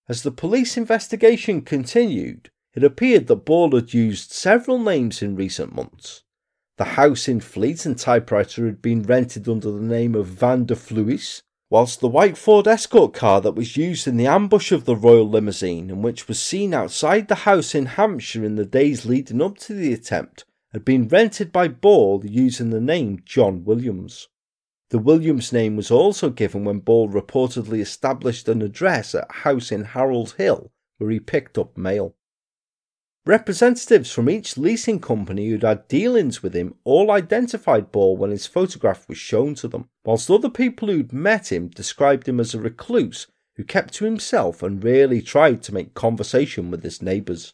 [0.07, 5.75] As the police investigation continued, it appeared that Ball had used several names in recent
[5.75, 6.23] months.
[6.77, 10.75] The house in Fleet and typewriter had been rented under the name of Van der
[10.75, 14.95] Fluis, whilst the white Ford Escort car that was used in the ambush of the
[14.95, 19.41] royal limousine and which was seen outside the house in Hampshire in the days leading
[19.41, 24.27] up to the attempt had been rented by Ball using the name John Williams.
[24.91, 29.71] The Williams name was also given when Ball reportedly established an address at a house
[29.71, 32.13] in Harold Hill where he picked up mail.
[33.25, 38.45] Representatives from each leasing company who'd had dealings with him all identified Ball when his
[38.47, 42.59] photograph was shown to them, whilst other people who'd met him described him as a
[42.59, 47.53] recluse who kept to himself and rarely tried to make conversation with his neighbours.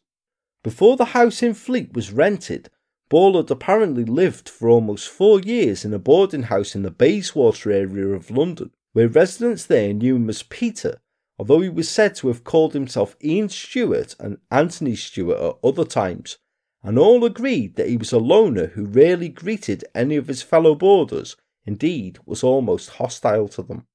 [0.63, 2.71] Before the house in Fleet was rented,
[3.09, 7.71] Ball had apparently lived for almost four years in a boarding house in the Bayswater
[7.71, 10.99] area of London, where residents there knew him as Peter
[11.39, 15.85] although he was said to have called himself Ian Stewart and Anthony Stewart at other
[15.85, 16.37] times,
[16.83, 20.73] and all agreed that he was a loner who rarely greeted any of his fellow
[20.73, 21.35] boarders,
[21.65, 23.85] indeed, was almost hostile to them.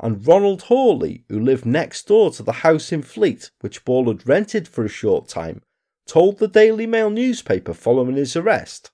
[0.00, 4.28] And Ronald Hawley, who lived next door to the house in Fleet, which Ball had
[4.28, 5.62] rented for a short time,
[6.06, 8.90] told the Daily Mail newspaper following his arrest.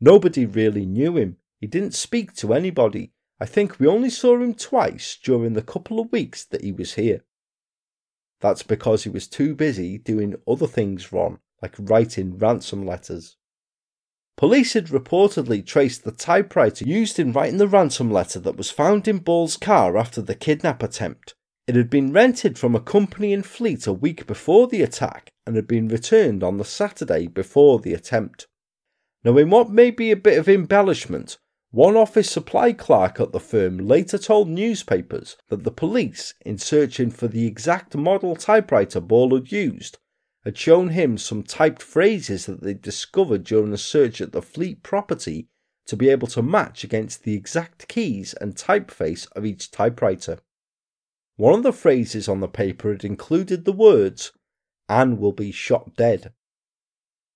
[0.00, 1.36] Nobody really knew him.
[1.60, 3.12] He didn't speak to anybody.
[3.40, 6.94] I think we only saw him twice during the couple of weeks that he was
[6.94, 7.22] here.
[8.40, 13.36] That's because he was too busy doing other things wrong, like writing ransom letters.
[14.36, 19.06] Police had reportedly traced the typewriter used in writing the ransom letter that was found
[19.06, 21.34] in Ball's car after the kidnap attempt.
[21.66, 25.54] It had been rented from a company in Fleet a week before the attack and
[25.54, 28.48] had been returned on the Saturday before the attempt.
[29.24, 31.38] Now, in what may be a bit of embellishment,
[31.70, 37.10] one office supply clerk at the firm later told newspapers that the police, in searching
[37.10, 39.98] for the exact model typewriter Ball had used,
[40.44, 44.82] had shown him some typed phrases that they'd discovered during a search at the Fleet
[44.82, 45.48] property
[45.86, 50.38] to be able to match against the exact keys and typeface of each typewriter.
[51.42, 54.30] One of the phrases on the paper had included the words,
[54.88, 56.32] Anne will be shot dead.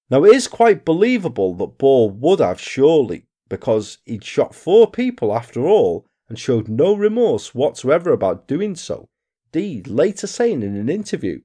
[0.08, 5.34] Now it is quite believable that Ball would have surely because he'd shot four people
[5.34, 9.08] after all and showed no remorse whatsoever about doing so.
[9.52, 11.40] Indeed, later saying in an interview,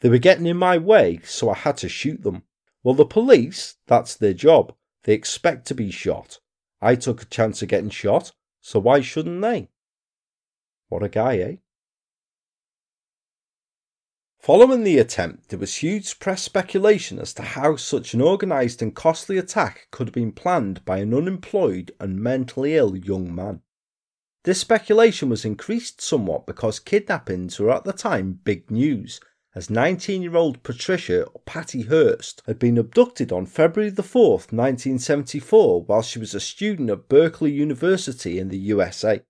[0.00, 2.44] They were getting in my way, so I had to shoot them.
[2.82, 4.74] Well, the police, that's their job.
[5.02, 6.40] They expect to be shot.
[6.80, 8.32] I took a chance of getting shot,
[8.62, 9.68] so why shouldn't they?
[10.88, 11.56] What a guy, eh?
[14.44, 18.94] Following the attempt, there was huge press speculation as to how such an organised and
[18.94, 23.62] costly attack could have been planned by an unemployed and mentally ill young man.
[24.42, 29.18] This speculation was increased somewhat because kidnappings were at the time big news,
[29.54, 35.84] as 19 year old Patricia Patty Hearst had been abducted on February the 4th, 1974,
[35.84, 39.22] while she was a student at Berkeley University in the USA.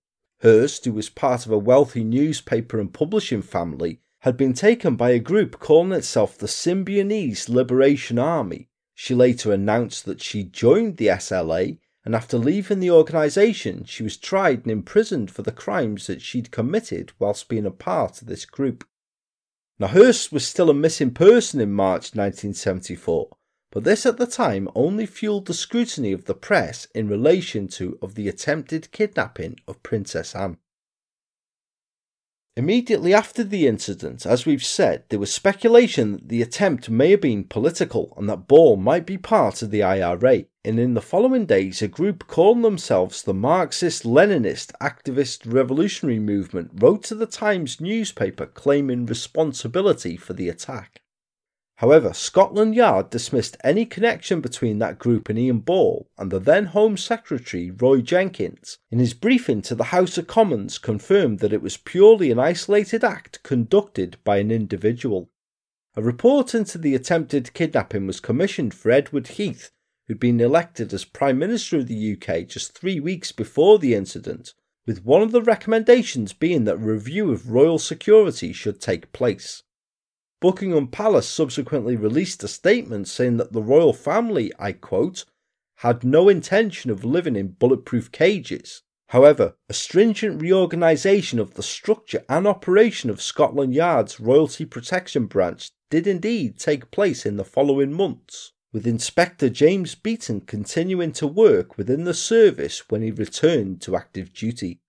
[0.43, 5.11] Hearst, who was part of a wealthy newspaper and publishing family, had been taken by
[5.11, 8.71] a group calling itself the Symbionese Liberation Army.
[8.95, 14.17] She later announced that she joined the SLA, and after leaving the organisation, she was
[14.17, 18.47] tried and imprisoned for the crimes that she'd committed whilst being a part of this
[18.47, 18.89] group.
[19.79, 23.29] Now, Hearst was still a missing person in March 1974,
[23.71, 27.99] but this at the time only fueled the scrutiny of the press in relation to
[28.01, 30.57] of the attempted kidnapping of Princess Anne.
[32.57, 37.21] Immediately after the incident, as we've said, there was speculation that the attempt may have
[37.21, 40.45] been political and that Ball might be part of the IRA.
[40.65, 46.71] And in the following days, a group calling themselves the Marxist Leninist Activist Revolutionary Movement
[46.75, 51.01] wrote to the Times newspaper claiming responsibility for the attack.
[51.79, 56.67] However, Scotland Yard dismissed any connection between that group and Ian Ball, and the then
[56.67, 61.63] Home Secretary Roy Jenkins, in his briefing to the House of Commons, confirmed that it
[61.63, 65.31] was purely an isolated act conducted by an individual.
[65.97, 69.73] A report into the attempted kidnapping was commissioned for Edward Heath,
[70.07, 74.55] who'd been elected as Prime Minister of the UK just three weeks before the incident,
[74.87, 79.65] with one of the recommendations being that a review of royal security should take place.
[80.45, 85.25] Buckingham Palace subsequently released a statement saying that the royal family, I quote,
[85.77, 88.83] had no intention of living in bulletproof cages.
[89.09, 95.71] However, a stringent reorganisation of the structure and operation of Scotland Yard's Royalty Protection Branch
[95.89, 101.79] did indeed take place in the following months, with Inspector James Beaton continuing to work
[101.79, 104.83] within the service when he returned to active duty.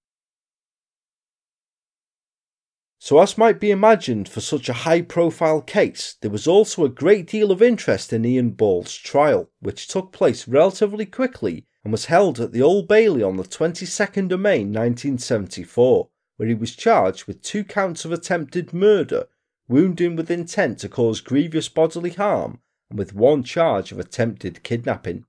[3.06, 6.90] So, as might be imagined for such a high profile case, there was also a
[6.90, 12.06] great deal of interest in Ian Ball's trial, which took place relatively quickly and was
[12.06, 17.26] held at the Old Bailey on the 22nd of May 1974, where he was charged
[17.26, 19.28] with two counts of attempted murder,
[19.68, 25.26] wounding with intent to cause grievous bodily harm, and with one charge of attempted kidnapping.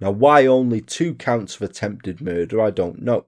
[0.00, 3.26] Now, why only two counts of attempted murder, I don't know.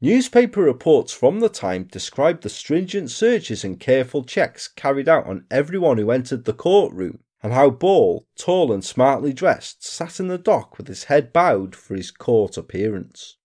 [0.00, 5.46] Newspaper reports from the time described the stringent searches and careful checks carried out on
[5.50, 10.36] everyone who entered the courtroom, and how Ball, tall and smartly dressed, sat in the
[10.36, 13.36] dock with his head bowed for his court appearance.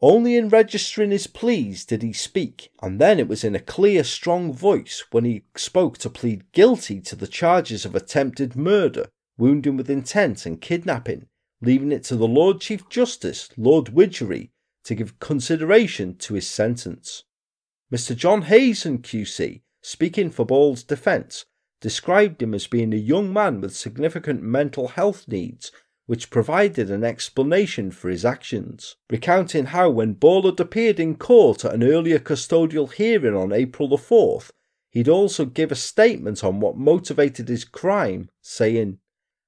[0.00, 4.02] Only in registering his pleas did he speak, and then it was in a clear,
[4.02, 9.06] strong voice when he spoke to plead guilty to the charges of attempted murder,
[9.38, 11.28] wounding with intent, and kidnapping,
[11.60, 14.50] leaving it to the Lord Chief Justice, Lord Widgery,
[14.84, 17.24] to give consideration to his sentence.
[17.92, 18.16] Mr.
[18.16, 21.44] John Hazan QC, speaking for Ball's defence,
[21.80, 25.70] described him as being a young man with significant mental health needs,
[26.06, 31.64] which provided an explanation for his actions, recounting how when Ball had appeared in court
[31.64, 34.50] at an earlier custodial hearing on April the 4th,
[34.90, 38.98] he'd also give a statement on what motivated his crime, saying,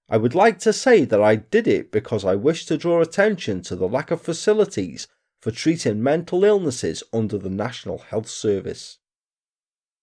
[0.09, 3.63] I would like to say that I did it because I wish to draw attention
[3.63, 5.09] to the lack of facilities
[5.45, 8.97] for treating mental illnesses under the National Health Service.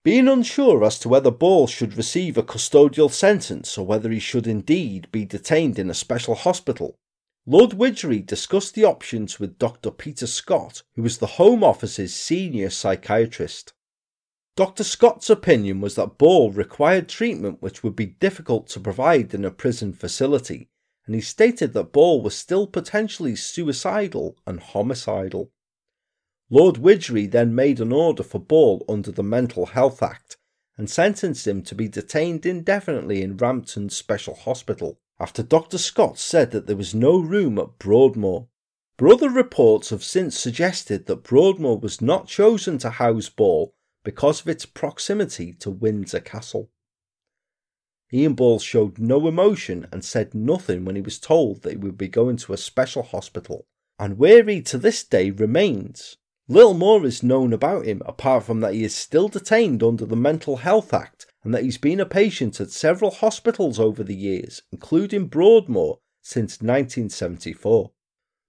[0.04, 4.46] Being unsure as to whether Ball should receive a custodial sentence or whether he should
[4.46, 6.94] indeed be detained in a special hospital,
[7.48, 9.90] Lord Widgery discussed the options with Dr.
[9.90, 13.74] Peter Scott, who was the Home Office's senior psychiatrist.
[14.56, 14.84] Dr.
[14.84, 19.50] Scott's opinion was that Ball required treatment which would be difficult to provide in a
[19.50, 20.70] prison facility,
[21.12, 25.52] and he stated that Ball was still potentially suicidal and homicidal.
[26.50, 30.38] Lord Widgery then made an order for Ball under the Mental Health Act
[30.78, 35.78] and sentenced him to be detained indefinitely in Rampton Special Hospital after Dr.
[35.78, 38.48] Scott said that there was no room at Broadmoor.
[38.96, 44.40] But other reports have since suggested that Broadmoor was not chosen to house Ball because
[44.40, 46.70] of its proximity to Windsor Castle.
[48.14, 51.98] Ian Ball showed no emotion and said nothing when he was told that he would
[51.98, 53.66] be going to a special hospital,
[53.98, 56.18] and where he to this day remains.
[56.50, 60.18] Little more is known about him apart from that he is still detained under the
[60.18, 64.62] Mental Health Act and that he's been a patient at several hospitals over the years,
[64.72, 67.92] including Broadmoor, since 1974.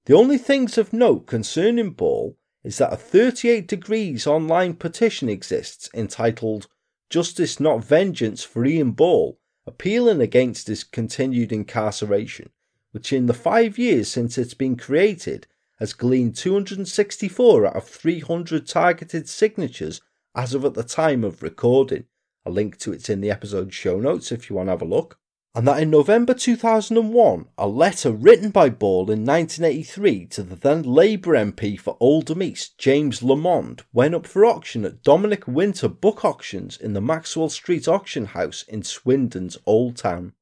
[0.06, 5.88] The only things of note concerning Ball is that a 38 degrees online petition exists
[5.94, 6.66] entitled
[7.08, 12.50] Justice Not Vengeance for Ian Ball appealing against his continued incarceration,
[12.90, 15.46] which in the five years since it's been created
[15.78, 20.00] has gleaned 264 out of 300 targeted signatures
[20.34, 22.04] as of at the time of recording.
[22.44, 24.84] A link to it's in the episode show notes if you want to have a
[24.84, 25.18] look
[25.54, 30.82] and that in November 2001, a letter written by Ball in 1983 to the then
[30.82, 36.24] Labour MP for Oldham East, James Lamond, went up for auction at Dominic Winter Book
[36.24, 40.32] Auctions in the Maxwell Street Auction House in Swindon's Old Town.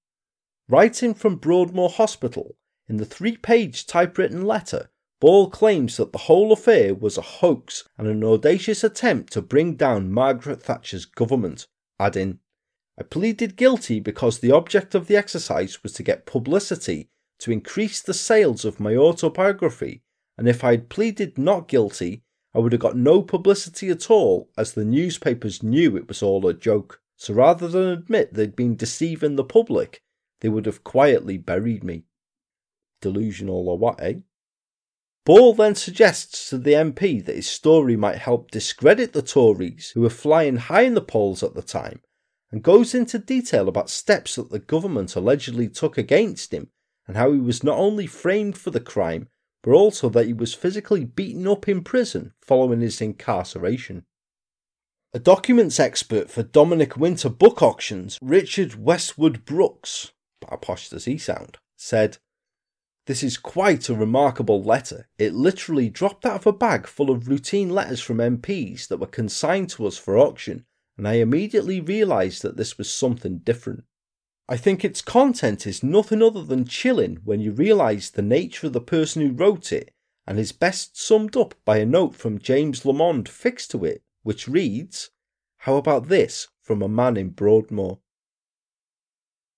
[0.69, 2.55] Writing from Broadmoor Hospital,
[2.89, 4.91] in the three page typewritten letter,
[5.21, 9.75] Ball claims that the whole affair was a hoax and an audacious attempt to bring
[9.75, 11.67] down Margaret Thatcher's government,
[11.99, 12.39] adding,
[13.01, 18.03] I pleaded guilty because the object of the exercise was to get publicity to increase
[18.03, 20.03] the sales of my autobiography,
[20.37, 22.25] and if I had pleaded not guilty,
[22.55, 26.47] I would have got no publicity at all, as the newspapers knew it was all
[26.47, 27.01] a joke.
[27.17, 30.03] So rather than admit they'd been deceiving the public,
[30.43, 32.05] they would have quietly buried me.
[33.01, 34.17] Delusional or what, eh?
[35.25, 40.03] Ball then suggests to the MP that his story might help discredit the Tories, who
[40.03, 42.03] were flying high in the polls at the time,
[42.53, 46.69] and goes into detail about steps that the government allegedly took against him
[47.07, 49.29] and how he was not only framed for the crime,
[49.63, 54.05] but also that he was physically beaten up in prison following his incarceration.
[55.13, 60.13] A documents expert for Dominic Winter book auctions, Richard Westwood Brookes,
[60.49, 62.19] how posh does he sound, said,
[63.07, 65.09] This is quite a remarkable letter.
[65.19, 69.07] It literally dropped out of a bag full of routine letters from MPs that were
[69.07, 70.65] consigned to us for auction,
[71.01, 73.85] and I immediately realised that this was something different.
[74.51, 78.75] I think its content is nothing other than chilling when you realise the nature of
[78.75, 79.95] the person who wrote it
[80.27, 84.47] and is best summed up by a note from James Lamond fixed to it, which
[84.47, 85.09] reads,
[85.61, 88.01] How about this from a man in Broadmoor?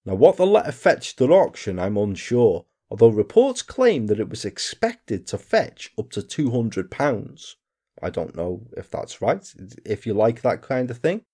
[0.05, 4.45] Now, what the letter fetched at auction, I'm unsure, although reports claim that it was
[4.45, 7.55] expected to fetch up to £200.
[8.01, 9.45] I don't know if that's right,
[9.84, 11.24] if you like that kind of thing.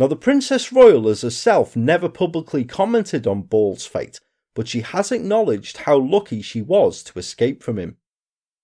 [0.00, 4.18] Now, the Princess Royal as herself never publicly commented on Ball's fate,
[4.54, 7.98] but she has acknowledged how lucky she was to escape from him.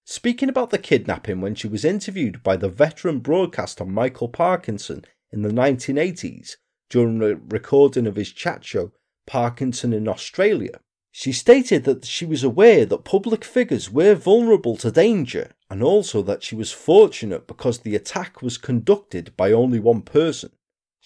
[0.07, 5.43] Speaking about the kidnapping when she was interviewed by the veteran broadcaster Michael Parkinson in
[5.43, 6.57] the 1980s
[6.89, 8.93] during a recording of his chat show
[9.27, 10.81] Parkinson in Australia,
[11.13, 16.23] she stated that she was aware that public figures were vulnerable to danger and also
[16.23, 20.51] that she was fortunate because the attack was conducted by only one person.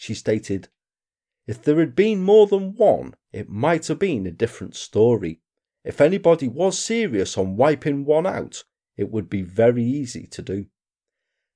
[0.00, 0.70] She stated,
[1.46, 5.42] if there had been more than one, it might have been a different story.
[5.84, 8.64] If anybody was serious on wiping one out,
[8.96, 10.68] it would be very easy to do.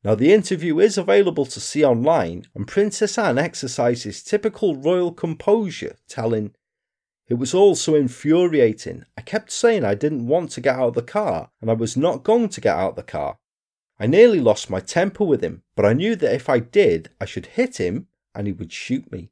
[0.05, 5.97] Now, the interview is available to see online, and Princess Anne exercises typical royal composure,
[6.07, 6.55] telling,
[7.27, 9.07] It was all so infuriating.
[9.17, 11.97] I kept saying I didn't want to get out of the car, and I was
[11.97, 13.39] not going to get out of the car.
[13.99, 17.25] I nearly lost my temper with him, but I knew that if I did, I
[17.25, 19.31] should hit him and he would shoot me.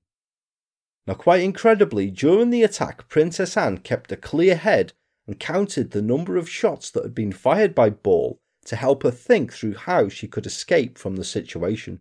[1.07, 4.92] Now, quite incredibly, during the attack, Princess Anne kept a clear head
[5.26, 9.11] and counted the number of shots that had been fired by Ball to help her
[9.11, 12.00] think through how she could escape from the situation.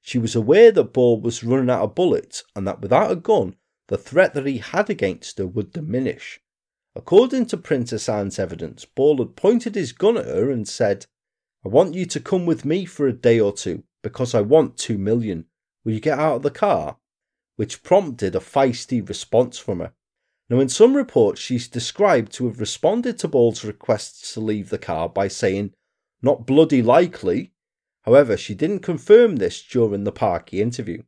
[0.00, 3.56] She was aware that Ball was running out of bullets and that without a gun,
[3.88, 6.40] the threat that he had against her would diminish.
[6.96, 11.06] According to Princess Anne's evidence, Ball had pointed his gun at her and said,
[11.64, 14.76] I want you to come with me for a day or two because I want
[14.76, 15.46] two million.
[15.84, 16.96] Will you get out of the car?
[17.56, 19.92] which prompted a feisty response from her.
[20.50, 24.78] Now, in some reports, she's described to have responded to Ball's requests to leave the
[24.78, 25.72] car by saying,
[26.20, 27.52] Not bloody likely.
[28.02, 31.02] However, she didn't confirm this during the Parky interview.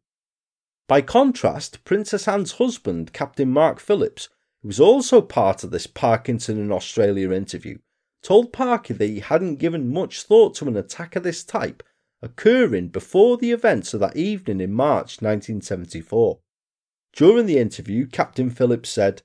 [0.88, 4.28] By contrast, Princess Anne's husband, Captain Mark Phillips,
[4.62, 7.78] who was also part of this Parkinson in Australia interview,
[8.22, 11.82] told Parky that he hadn't given much thought to an attack of this type
[12.22, 16.38] occurring before the events of that evening in March 1974.
[17.12, 19.22] During the interview, Captain Phillips said,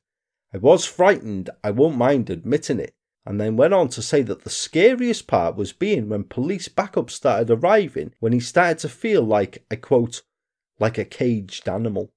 [0.54, 2.94] I was frightened, I won't mind admitting it,
[3.26, 7.10] and then went on to say that the scariest part was being when police backup
[7.10, 10.24] started arriving when he started to feel like, I quote,
[10.80, 12.12] like a caged animal.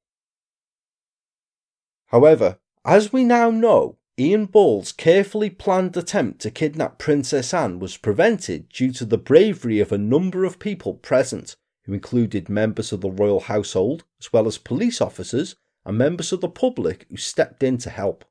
[2.07, 7.97] However, as we now know, Ian Ball's carefully planned attempt to kidnap Princess Anne was
[7.97, 13.01] prevented due to the bravery of a number of people present, who included members of
[13.01, 17.65] the royal household, as well as police officers and members of the public who stepped
[17.65, 18.25] in to help.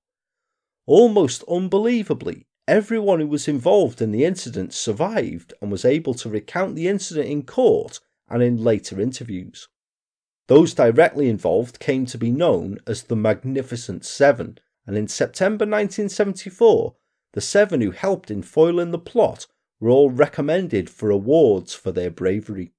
[0.86, 6.76] Almost unbelievably, everyone who was involved in the incident survived and was able to recount
[6.76, 9.68] the incident in court and in later interviews.
[10.48, 16.96] Those directly involved came to be known as the Magnificent Seven, and in September 1974,
[17.34, 19.48] the seven who helped in foiling the plot
[19.80, 22.74] were all recommended for awards for their bravery.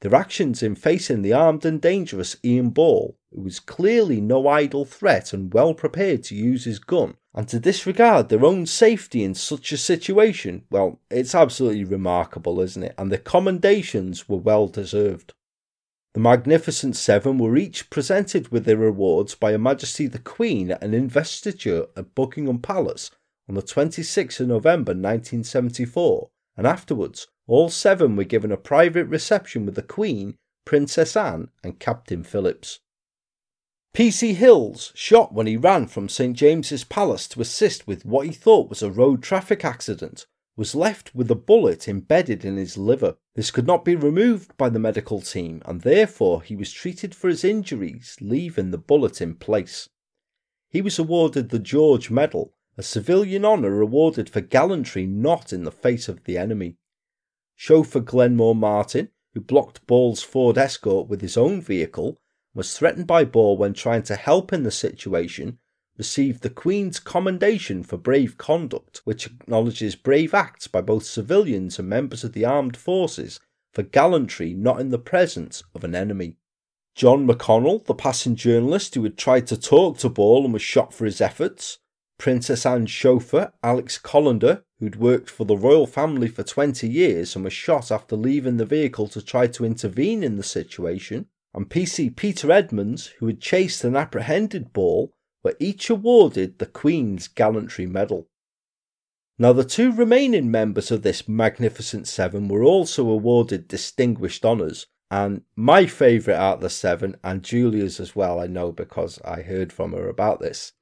[0.00, 4.84] Their actions in facing the armed and dangerous Ian Ball, who was clearly no idle
[4.84, 9.34] threat and well prepared to use his gun, and to disregard their own safety in
[9.34, 12.94] such a situation, well, it's absolutely remarkable, isn't it?
[12.98, 15.32] And the commendations were well deserved.
[16.16, 20.82] The Magnificent Seven were each presented with their awards by Her Majesty the Queen at
[20.82, 23.10] an investiture at Buckingham Palace
[23.46, 29.66] on the 26th of November 1974, and afterwards all seven were given a private reception
[29.66, 32.80] with the Queen, Princess Anne, and Captain Phillips.
[33.92, 34.32] P.C.
[34.32, 38.70] Hills, shot when he ran from St James's Palace to assist with what he thought
[38.70, 40.24] was a road traffic accident,
[40.56, 43.16] was left with a bullet embedded in his liver.
[43.34, 47.28] This could not be removed by the medical team, and therefore he was treated for
[47.28, 49.90] his injuries, leaving the bullet in place.
[50.70, 55.70] He was awarded the George Medal, a civilian honour awarded for gallantry not in the
[55.70, 56.76] face of the enemy.
[57.54, 62.18] Chauffeur Glenmore Martin, who blocked Ball's Ford Escort with his own vehicle,
[62.54, 65.58] was threatened by Ball when trying to help in the situation
[65.98, 71.88] received the Queen's Commendation for Brave Conduct, which acknowledges brave acts by both civilians and
[71.88, 73.40] members of the armed forces
[73.72, 76.36] for gallantry not in the presence of an enemy.
[76.94, 80.94] John McConnell, the passing journalist who had tried to talk to Ball and was shot
[80.94, 81.78] for his efforts,
[82.18, 87.44] Princess Anne's chauffeur, Alex Callender, who'd worked for the royal family for 20 years and
[87.44, 92.16] was shot after leaving the vehicle to try to intervene in the situation, and PC
[92.16, 95.12] Peter Edmonds, who had chased and apprehended Ball,
[95.46, 98.26] were each awarded the Queen's Gallantry Medal.
[99.38, 105.42] Now, the two remaining members of this Magnificent Seven were also awarded distinguished honours, and
[105.54, 109.72] my favourite out of the seven, and Julia's as well, I know because I heard
[109.72, 110.72] from her about this.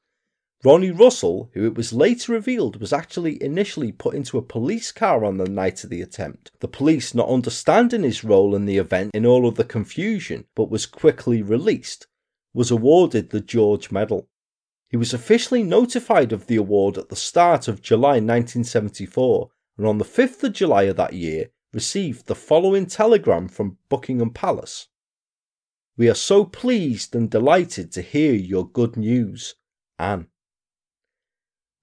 [0.65, 5.27] Ronnie Russell, who it was later revealed was actually initially put into a police car
[5.27, 9.11] on the night of the attempt, the police not understanding his role in the event
[9.12, 12.07] in all of the confusion, but was quickly released,
[12.55, 14.27] was awarded the George Medal.
[14.95, 19.99] He was officially notified of the award at the start of July 1974, and on
[19.99, 24.87] the 5th of July of that year, received the following telegram from Buckingham Palace.
[25.97, 29.57] We are so pleased and delighted to hear your good news,
[29.99, 30.29] Anne.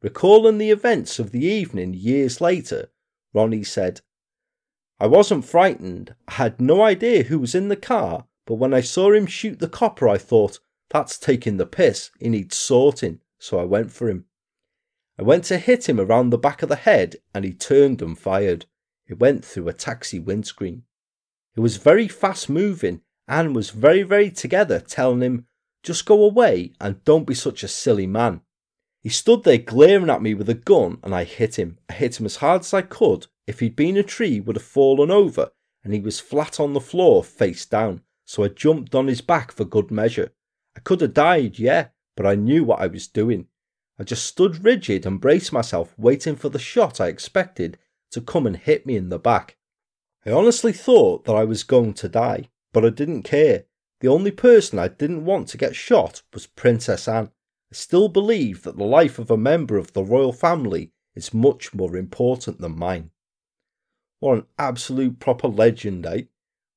[0.01, 2.93] Recalling the events of the evening years later,
[3.33, 3.99] Ronnie said,
[5.01, 6.15] I wasn't frightened.
[6.29, 9.59] I had no idea who was in the car, but when I saw him shoot
[9.59, 10.59] the copper, I thought,
[10.91, 12.11] that's taking the piss.
[12.19, 13.19] He needs sorting.
[13.39, 14.25] So I went for him.
[15.17, 18.17] I went to hit him around the back of the head and he turned and
[18.17, 18.65] fired.
[19.07, 20.83] It went through a taxi windscreen.
[21.55, 25.45] It was very fast moving and was very, very together, telling him,
[25.83, 28.41] just go away and don't be such a silly man.
[29.01, 31.79] He stood there glaring at me with a gun and I hit him.
[31.89, 33.27] I hit him as hard as I could.
[33.47, 35.51] If he'd been a tree, would have fallen over
[35.83, 38.01] and he was flat on the floor face down.
[38.25, 40.31] So I jumped on his back for good measure.
[40.75, 43.47] I could have died, yeah, but I knew what I was doing.
[43.99, 47.77] I just stood rigid and braced myself, waiting for the shot I expected
[48.11, 49.57] to come and hit me in the back.
[50.25, 53.65] I honestly thought that I was going to die, but I didn't care.
[53.99, 57.31] The only person I didn't want to get shot was Princess Anne.
[57.71, 61.73] I still believe that the life of a member of the royal family is much
[61.73, 63.11] more important than mine.
[64.19, 66.23] What an absolute proper legend, eh?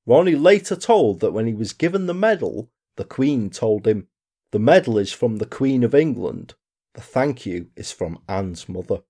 [0.06, 4.08] Ronnie later told that when he was given the medal, the Queen told him,
[4.52, 6.54] The medal is from the Queen of England.
[6.94, 9.02] The thank you is from Anne's mother.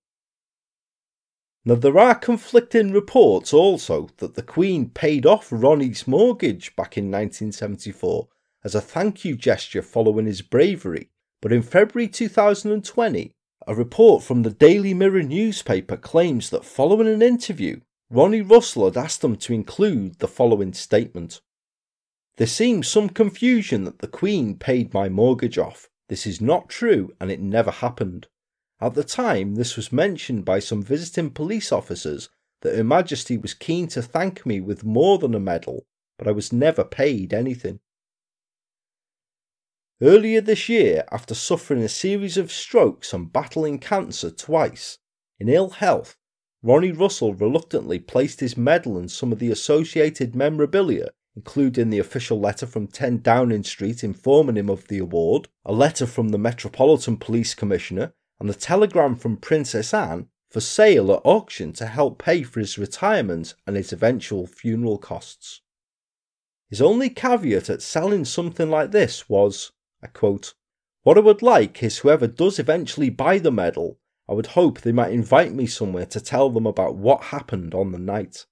[1.66, 7.04] Now, there are conflicting reports also that the Queen paid off Ronnie's mortgage back in
[7.04, 8.28] 1974
[8.62, 11.10] as a thank you gesture following his bravery,
[11.40, 13.32] but in February 2020,
[13.66, 17.80] a report from the Daily Mirror newspaper claims that following an interview,
[18.10, 21.40] Ronnie Russell had asked them to include the following statement
[22.36, 25.88] there seems some confusion that the Queen paid my mortgage off.
[26.08, 28.26] This is not true and it never happened.
[28.80, 32.28] At the time, this was mentioned by some visiting police officers
[32.62, 35.86] that Her Majesty was keen to thank me with more than a medal,
[36.18, 37.78] but I was never paid anything.
[40.02, 44.98] Earlier this year, after suffering a series of strokes and battling cancer twice,
[45.38, 46.16] in ill health,
[46.62, 52.38] Ronnie Russell reluctantly placed his medal and some of the associated memorabilia including the official
[52.38, 57.16] letter from 10 Downing Street informing him of the award, a letter from the Metropolitan
[57.16, 62.42] Police Commissioner, and the telegram from Princess Anne for sale at auction to help pay
[62.42, 65.62] for his retirement and his eventual funeral costs.
[66.70, 69.72] His only caveat at selling something like this was,
[70.02, 70.54] I quote,
[71.02, 74.92] What I would like is whoever does eventually buy the medal, I would hope they
[74.92, 78.46] might invite me somewhere to tell them about what happened on the night.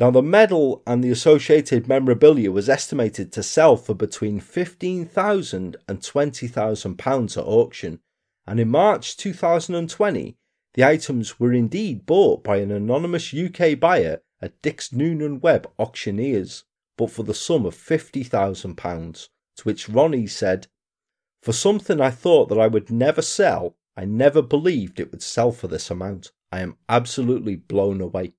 [0.00, 6.00] Now, the medal and the associated memorabilia was estimated to sell for between £15,000 and
[6.00, 8.00] £20,000 at auction,
[8.46, 10.36] and in March 2020,
[10.74, 16.62] the items were indeed bought by an anonymous UK buyer at Dix Noonan Webb Auctioneers,
[16.96, 20.68] but for the sum of £50,000, to which Ronnie said,
[21.42, 25.50] For something I thought that I would never sell, I never believed it would sell
[25.50, 26.30] for this amount.
[26.52, 28.34] I am absolutely blown away.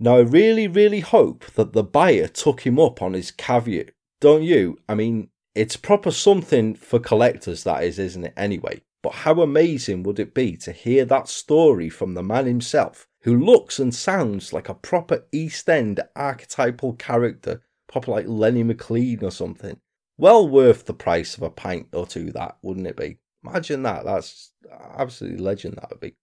[0.00, 3.90] Now, I really, really hope that the buyer took him up on his caveat.
[4.20, 4.78] Don't you?
[4.88, 8.82] I mean, it's proper something for collectors, that is, isn't it, anyway?
[9.02, 13.36] But how amazing would it be to hear that story from the man himself, who
[13.36, 19.30] looks and sounds like a proper East End archetypal character, proper like Lenny McLean or
[19.30, 19.80] something?
[20.16, 23.18] Well worth the price of a pint or two, that, wouldn't it be?
[23.44, 24.04] Imagine that.
[24.04, 24.52] That's
[24.96, 26.14] absolutely legend, that would be.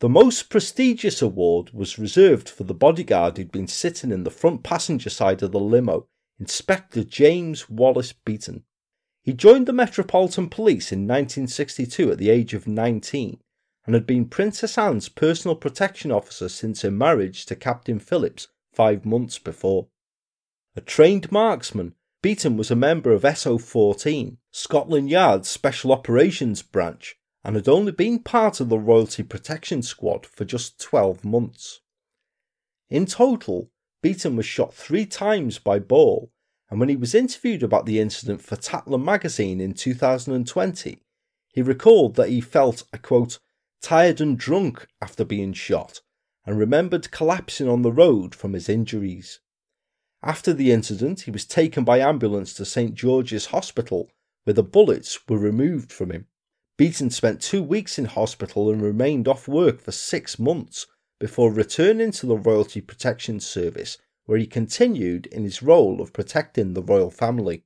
[0.00, 4.62] The most prestigious award was reserved for the bodyguard who'd been sitting in the front
[4.62, 8.64] passenger side of the limo, Inspector James Wallace Beaton.
[9.22, 13.40] He joined the Metropolitan Police in 1962 at the age of 19
[13.86, 19.04] and had been Princess Anne's personal protection officer since her marriage to Captain Phillips five
[19.04, 19.86] months before.
[20.74, 27.56] A trained marksman, Beaton was a member of SO14, Scotland Yard's Special Operations Branch, and
[27.56, 31.80] had only been part of the Royalty Protection Squad for just 12 months.
[32.88, 33.70] In total,
[34.02, 36.30] Beaton was shot three times by Ball,
[36.70, 41.02] and when he was interviewed about the incident for Tatler magazine in 2020,
[41.52, 43.38] he recalled that he felt, a quote,
[43.82, 46.00] tired and drunk after being shot,
[46.46, 49.40] and remembered collapsing on the road from his injuries.
[50.22, 54.10] After the incident, he was taken by ambulance to St George's Hospital,
[54.44, 56.26] where the bullets were removed from him.
[56.76, 60.88] Beaton spent two weeks in hospital and remained off work for six months
[61.20, 66.74] before returning to the Royalty Protection Service, where he continued in his role of protecting
[66.74, 67.62] the royal family.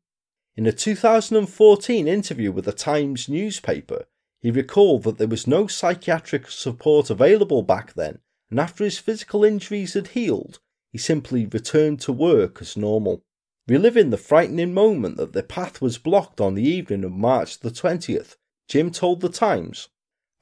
[0.56, 4.04] In a 2014 interview with the Times newspaper,
[4.40, 8.18] he recalled that there was no psychiatric support available back then,
[8.50, 10.60] and after his physical injuries had healed,
[10.92, 13.24] he simply returned to work as normal.
[13.66, 17.70] Reliving the frightening moment that the path was blocked on the evening of March the
[17.70, 18.36] 20th,
[18.68, 19.88] Jim told The Times,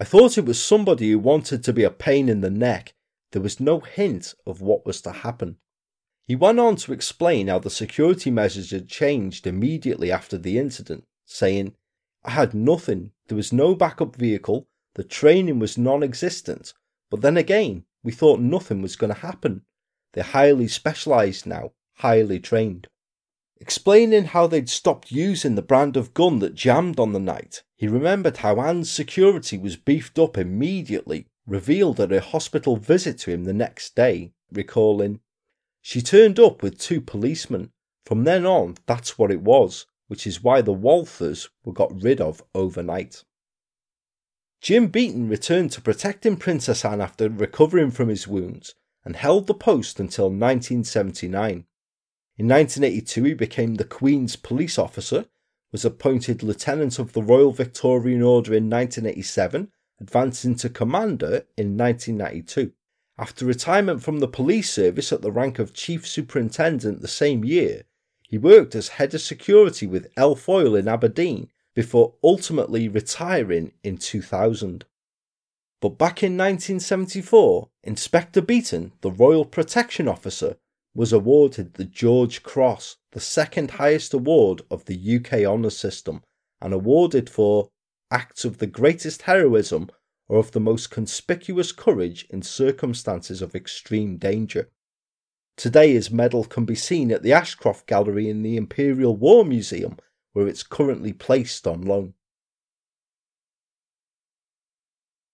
[0.01, 2.95] I thought it was somebody who wanted to be a pain in the neck.
[3.31, 5.59] There was no hint of what was to happen.
[6.27, 11.05] He went on to explain how the security measures had changed immediately after the incident,
[11.25, 11.77] saying,
[12.25, 16.75] I had nothing, there was no backup vehicle, the training was non existent,
[17.11, 19.63] but then again, we thought nothing was going to happen.
[20.15, 22.89] They're highly specialised now, highly trained.
[23.61, 27.87] Explaining how they'd stopped using the brand of gun that jammed on the night, he
[27.87, 33.45] remembered how Anne's security was beefed up immediately, revealed at a hospital visit to him
[33.45, 35.21] the next day, recalling,
[35.83, 37.71] She turned up with two policemen.
[38.05, 42.21] From then on, that's what it was, which is why the Walthers were got rid
[42.21, 43.25] of overnight.
[44.63, 48.75] Jim Beaton returned to protecting Princess Anne after recovering from his wounds
[49.05, 51.67] and held the post until 1979.
[52.39, 55.27] In 1982, he became the Queen's police officer,
[55.73, 62.73] was appointed Lieutenant of the Royal Victorian Order in 1987, advancing to Commander in 1992.
[63.19, 67.85] After retirement from the police service at the rank of Chief Superintendent the same year,
[68.29, 73.97] he worked as head of security with Elf Oil in Aberdeen before ultimately retiring in
[73.97, 74.85] 2000.
[75.81, 80.57] But back in 1974, Inspector Beaton, the Royal Protection Officer,
[80.95, 86.23] was awarded the George Cross, the second highest award of the UK honour system,
[86.61, 87.71] and awarded for
[88.11, 89.89] acts of the greatest heroism
[90.29, 94.69] or of the most conspicuous courage in circumstances of extreme danger.
[95.57, 99.97] Today, his medal can be seen at the Ashcroft Gallery in the Imperial War Museum,
[100.35, 102.13] where it's currently placed on loan.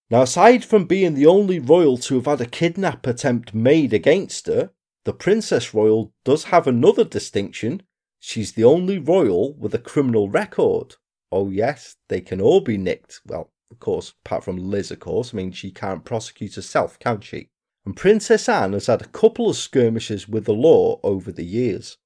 [0.08, 4.46] Now, aside from being the only royal to have had a kidnap attempt made against
[4.46, 4.70] her,
[5.04, 7.82] the Princess Royal does have another distinction.
[8.18, 10.96] She's the only royal with a criminal record.
[11.30, 13.20] Oh, yes, they can all be nicked.
[13.26, 15.32] Well, of course, apart from Liz, of course.
[15.32, 17.48] I mean, she can't prosecute herself, can she?
[17.84, 21.98] And Princess Anne has had a couple of skirmishes with the law over the years.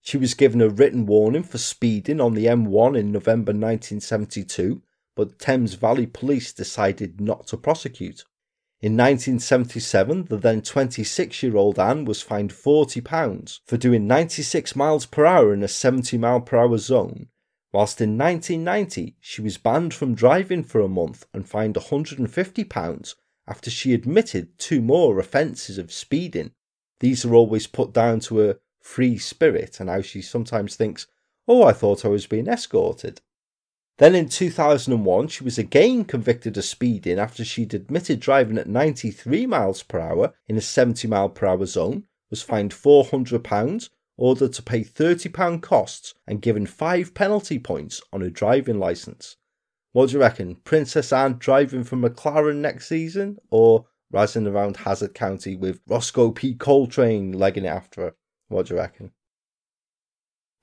[0.00, 4.82] She was given a written warning for speeding on the M1 in November 1972
[5.16, 8.24] but Thames Valley Police decided not to prosecute.
[8.84, 15.06] In 1977, the then 26 year old Anne was fined £40 for doing 96 miles
[15.06, 17.28] per hour in a 70 mile per hour zone,
[17.72, 23.14] whilst in 1990 she was banned from driving for a month and fined £150
[23.48, 26.50] after she admitted two more offences of speeding.
[27.00, 31.06] These are always put down to her free spirit and how she sometimes thinks,
[31.48, 33.22] oh, I thought I was being escorted.
[33.98, 39.46] Then in 2001, she was again convicted of speeding after she'd admitted driving at 93
[39.46, 44.62] miles per hour in a 70 mile per hour zone, was fined £400, ordered to
[44.62, 49.36] pay £30 costs, and given 5 penalty points on her driving licence.
[49.92, 50.56] What do you reckon?
[50.56, 53.38] Princess Anne driving for McLaren next season?
[53.50, 56.54] Or rising around Hazzard County with Roscoe P.
[56.54, 58.14] Coltrane legging it after her?
[58.48, 59.12] What do you reckon?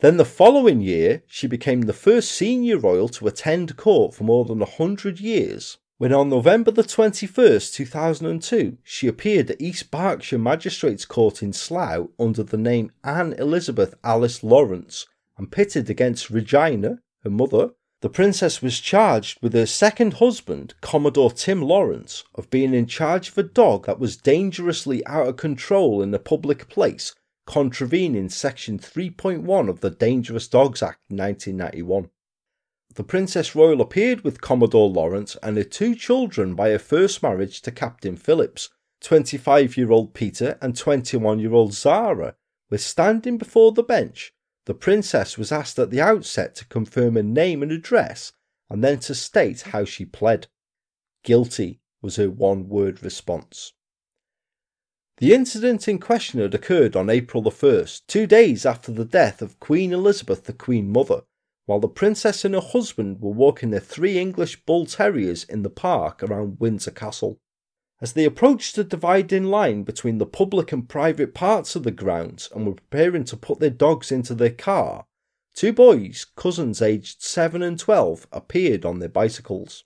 [0.02, 4.45] Then the following year, she became the first senior royal to attend court for more
[4.45, 10.39] than a hundred years, when on November the 21st, 2002, she appeared at East Berkshire
[10.39, 15.06] Magistrates Court in Slough under the name Anne Elizabeth Alice Lawrence
[15.38, 17.70] and pitted against Regina, her mother.
[18.02, 23.30] The princess was charged with her second husband, Commodore Tim Lawrence, of being in charge
[23.30, 27.14] of a dog that was dangerously out of control in a public place
[27.52, 32.10] contravening Section 3.1 of the Dangerous Dogs Act 1991.
[32.95, 37.62] The Princess Royal appeared with Commodore Laurence and her two children by her first marriage
[37.64, 38.70] to Captain Phillips,
[39.02, 42.36] 25 year old Peter and 21 year old Zara,
[42.70, 44.34] were standing before the bench,
[44.66, 48.32] the princess was asked at the outset to confirm her name and address
[48.70, 50.47] and then to state how she pled.
[51.26, 53.74] Guilty was her one word response.
[55.22, 59.44] The incident in question had occurred on April the 1st, two days after the death
[59.44, 61.22] of Queen Elizabeth, the Queen Mother,
[61.68, 65.70] while the princess and her husband were walking their three English bull terriers in the
[65.70, 67.40] park around Windsor Castle.
[68.02, 72.50] As they approached the dividing line between the public and private parts of the grounds
[72.56, 75.06] and were preparing to put their dogs into their car,
[75.54, 79.84] two boys, cousins aged 7 and 12, appeared on their bicycles.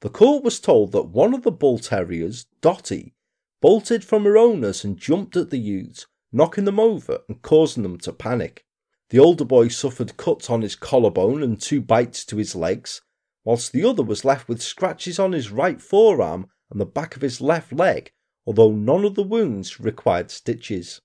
[0.00, 3.14] The court was told that one of the bull terriers, Dotty,
[3.60, 7.98] bolted from her owners and jumped at the youths, knocking them over and causing them
[7.98, 8.64] to panic.
[9.10, 13.02] The older boy suffered cuts on his collarbone and two bites to his legs,
[13.44, 17.22] whilst the other was left with scratches on his right forearm and the back of
[17.22, 18.12] his left leg,
[18.46, 21.00] although none of the wounds required stitches.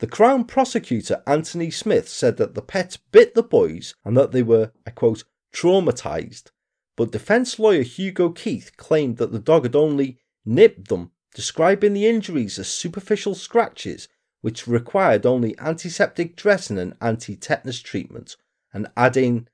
[0.00, 4.42] The Crown prosecutor Anthony Smith said that the pet bit the boys and that they
[4.42, 6.50] were, I quote, traumatised,
[6.96, 12.06] but defence lawyer Hugo Keith claimed that the dog had only nipped them describing the
[12.06, 14.08] injuries as superficial scratches
[14.40, 18.36] which required only antiseptic dressing and anti tetanus treatment,
[18.72, 19.48] and adding,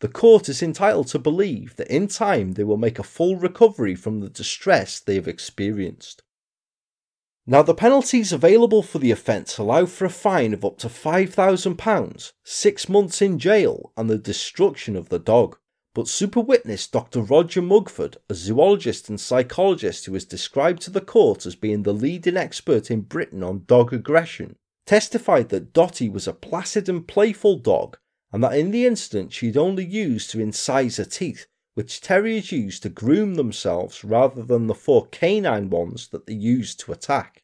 [0.00, 3.94] The court is entitled to believe that in time they will make a full recovery
[3.94, 6.22] from the distress they have experienced.
[7.44, 12.32] Now, the penalties available for the offence allow for a fine of up to £5,000,
[12.44, 15.58] six months in jail, and the destruction of the dog.
[15.94, 17.20] But super witness Dr.
[17.20, 21.92] Roger Mugford, a zoologist and psychologist who was described to the court as being the
[21.92, 27.58] leading expert in Britain on dog aggression, testified that Dotty was a placid and playful
[27.58, 27.98] dog
[28.32, 32.80] and that in the incident she had only used to incisor teeth, which terriers use
[32.80, 37.42] to groom themselves rather than the four canine ones that they use to attack.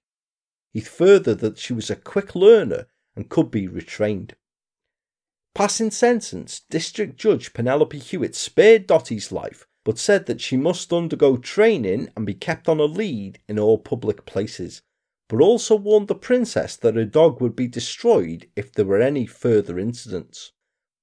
[0.73, 4.33] He furthered that she was a quick learner and could be retrained.
[5.55, 11.37] Passing sentence, District Judge Penelope Hewitt spared Dotty's life, but said that she must undergo
[11.37, 14.83] training and be kept on a lead in all public places,
[15.29, 19.27] but also warned the princess that her dog would be destroyed if there were any
[19.27, 20.53] further incidents.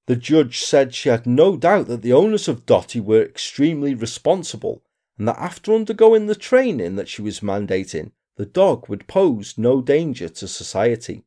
[0.06, 4.82] The judge said she had no doubt that the owners of Dotty were extremely responsible,
[5.18, 9.80] and that after undergoing the training that she was mandating, the dog would pose no
[9.82, 11.24] danger to society.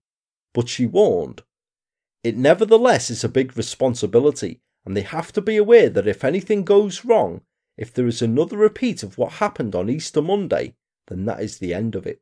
[0.54, 1.44] But she warned
[2.24, 6.64] it nevertheless is a big responsibility, and they have to be aware that if anything
[6.64, 7.42] goes wrong,
[7.78, 10.76] if there is another repeat of what happened on Easter Monday,
[11.08, 12.22] then that is the end of it.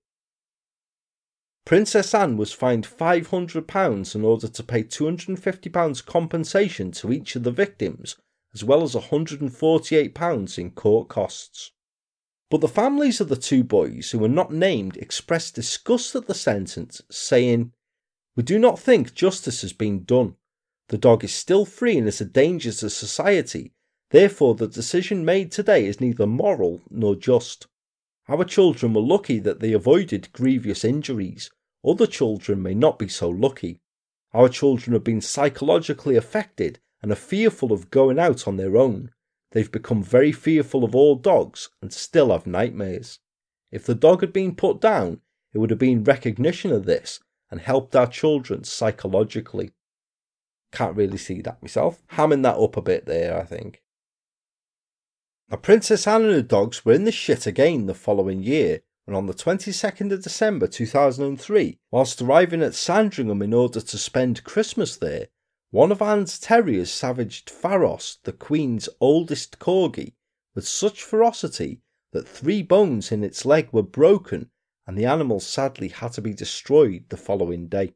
[1.65, 7.51] Princess Anne was fined £500 in order to pay £250 compensation to each of the
[7.51, 8.15] victims,
[8.53, 11.71] as well as £148 in court costs.
[12.49, 16.33] But the families of the two boys who were not named expressed disgust at the
[16.33, 17.73] sentence, saying,
[18.37, 20.35] we do not think justice has been done.
[20.89, 23.73] The dog is still free and is a danger to society.
[24.11, 27.65] Therefore, the decision made today is neither moral nor just.
[28.29, 31.49] Our children were lucky that they avoided grievous injuries.
[31.83, 33.81] Other children may not be so lucky.
[34.33, 39.09] Our children have been psychologically affected and are fearful of going out on their own.
[39.51, 43.17] They've become very fearful of all dogs and still have nightmares.
[43.71, 45.21] If the dog had been put down,
[45.53, 47.19] it would have been recognition of this
[47.49, 49.71] and helped our children psychologically.
[50.71, 52.01] Can't really see that myself.
[52.11, 53.81] Hamming that up a bit there, I think.
[55.49, 59.15] Now, Princess Anne and her dogs were in the shit again the following year and
[59.15, 64.97] on the 22nd of December 2003, whilst arriving at Sandringham in order to spend Christmas
[64.97, 65.29] there,
[65.71, 70.15] one of Anne's terriers savaged Pharos, the Queen's oldest corgi,
[70.53, 71.81] with such ferocity
[72.11, 74.49] that three bones in its leg were broken
[74.87, 77.93] and the animal sadly had to be destroyed the following day.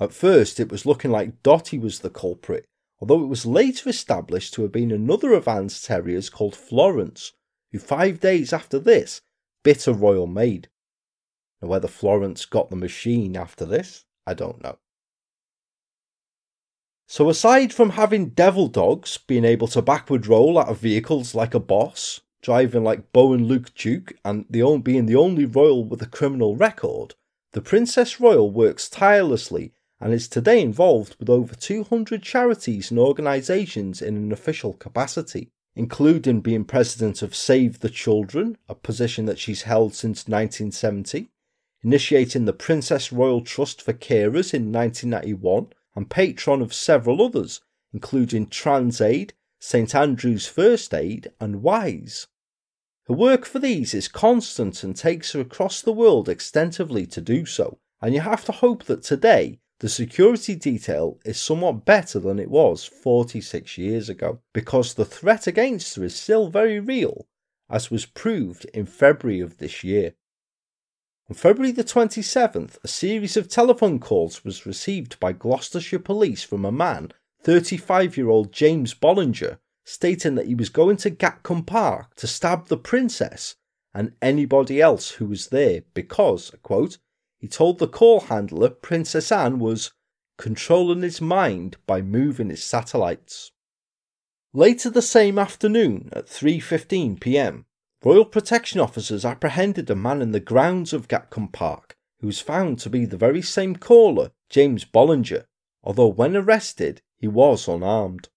[0.00, 2.66] At first, it was looking like Dotty was the culprit,
[2.98, 7.32] although it was later established to have been another of Anne's terriers called Florence,
[7.70, 9.20] who five days after this
[9.62, 10.68] bit a royal maid.
[11.60, 14.78] Now, whether Florence got the machine after this, I don't know.
[17.06, 21.54] So, aside from having devil dogs being able to backward roll out of vehicles like
[21.54, 25.84] a boss, driving like Bo and Luke Duke, and the only, being the only royal
[25.84, 27.14] with a criminal record,
[27.52, 34.02] the Princess Royal works tirelessly and is today involved with over 200 charities and organisations
[34.02, 39.62] in an official capacity, including being president of Save the Children, a position that she's
[39.62, 41.30] held since 1970,
[41.84, 47.60] initiating the Princess Royal Trust for Carers in 1991, and patron of several others,
[47.92, 49.30] including TransAid,
[49.60, 52.26] St Andrew's First Aid, and WISE.
[53.12, 57.44] Her work for these is constant and takes her across the world extensively to do
[57.44, 62.38] so, and you have to hope that today the security detail is somewhat better than
[62.38, 67.26] it was 46 years ago because the threat against her is still very real,
[67.68, 70.14] as was proved in February of this year.
[71.28, 76.64] On February the 27th, a series of telephone calls was received by Gloucestershire police from
[76.64, 82.14] a man, 35 year old James Bollinger, stating that he was going to Gatcombe Park
[82.16, 83.56] to stab the princess
[83.94, 86.98] and anybody else who was there because, quote,
[87.38, 89.92] he told the call handler Princess Anne was
[90.38, 93.52] controlling his mind by moving his satellites.
[94.52, 97.66] Later the same afternoon at 3:15 p.m.,
[98.04, 102.78] Royal Protection officers apprehended a man in the grounds of Gatcombe Park who was found
[102.78, 105.44] to be the very same caller, James Bollinger,
[105.82, 108.28] although when arrested, he was unarmed.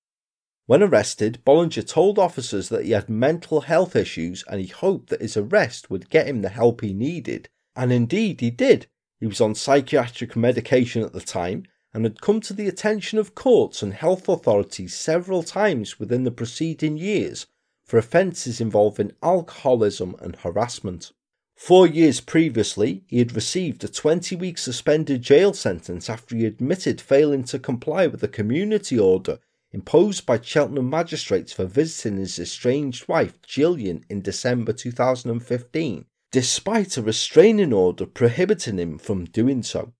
[0.67, 5.21] When arrested, Bollinger told officers that he had mental health issues and he hoped that
[5.21, 8.87] his arrest would get him the help he needed, and indeed he did,
[9.19, 13.35] he was on psychiatric medication at the time and had come to the attention of
[13.35, 17.45] courts and health authorities several times within the preceding years
[17.85, 21.11] for offences involving alcoholism and harassment.
[21.55, 26.99] Four years previously, he had received a 20 week suspended jail sentence after he admitted
[26.99, 29.39] failing to comply with a community order
[29.75, 37.01] imposed by Cheltenham magistrates for visiting his estranged wife Gillian in December 2015 despite a
[37.01, 39.93] restraining order prohibiting him from doing so.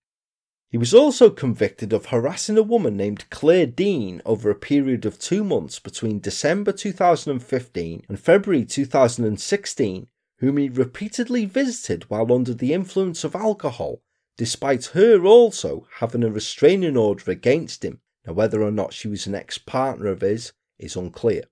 [0.69, 5.17] He was also convicted of harassing a woman named Claire Dean over a period of
[5.17, 10.07] two months between December 2015 and February 2016,
[10.39, 14.01] whom he repeatedly visited while under the influence of alcohol,
[14.37, 18.01] despite her also having a restraining order against him.
[18.25, 21.43] Now, whether or not she was an ex partner of his is unclear.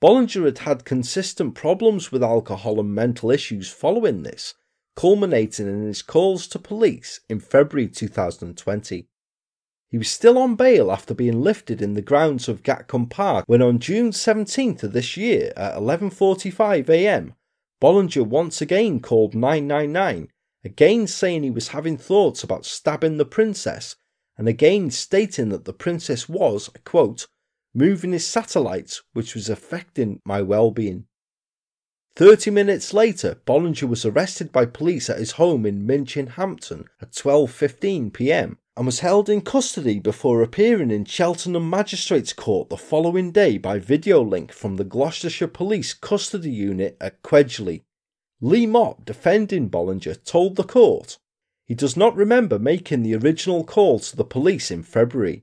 [0.00, 4.54] Bollinger had had consistent problems with alcohol and mental issues following this,
[4.96, 9.08] culminating in his calls to police in February 2020.
[9.88, 13.60] He was still on bail after being lifted in the grounds of Gatcombe Park when
[13.60, 17.34] on June 17th of this year at 11.45am,
[17.80, 20.28] Bollinger once again called 999,
[20.64, 23.96] again saying he was having thoughts about stabbing the princess,
[24.42, 27.28] and again stating that the princess was, quote,
[27.72, 31.04] moving his satellites, which was affecting my well being.
[32.16, 37.12] Thirty minutes later, Bollinger was arrested by police at his home in Minchinhampton Hampton at
[37.12, 38.58] 12:15 p.m.
[38.76, 43.78] and was held in custody before appearing in Cheltenham Magistrates Court the following day by
[43.78, 47.84] video link from the Gloucestershire Police Custody Unit at Quedgeley.
[48.40, 51.18] Lee Mott, defending Bollinger, told the court
[51.72, 55.42] he does not remember making the original call to the police in February.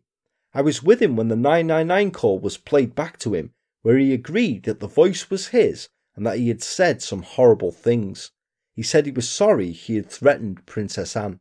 [0.53, 3.51] I was with him when the 999 call was played back to him,
[3.81, 7.71] where he agreed that the voice was his and that he had said some horrible
[7.71, 8.29] things.
[8.75, 11.39] He said he was sorry he had threatened Princess Anne.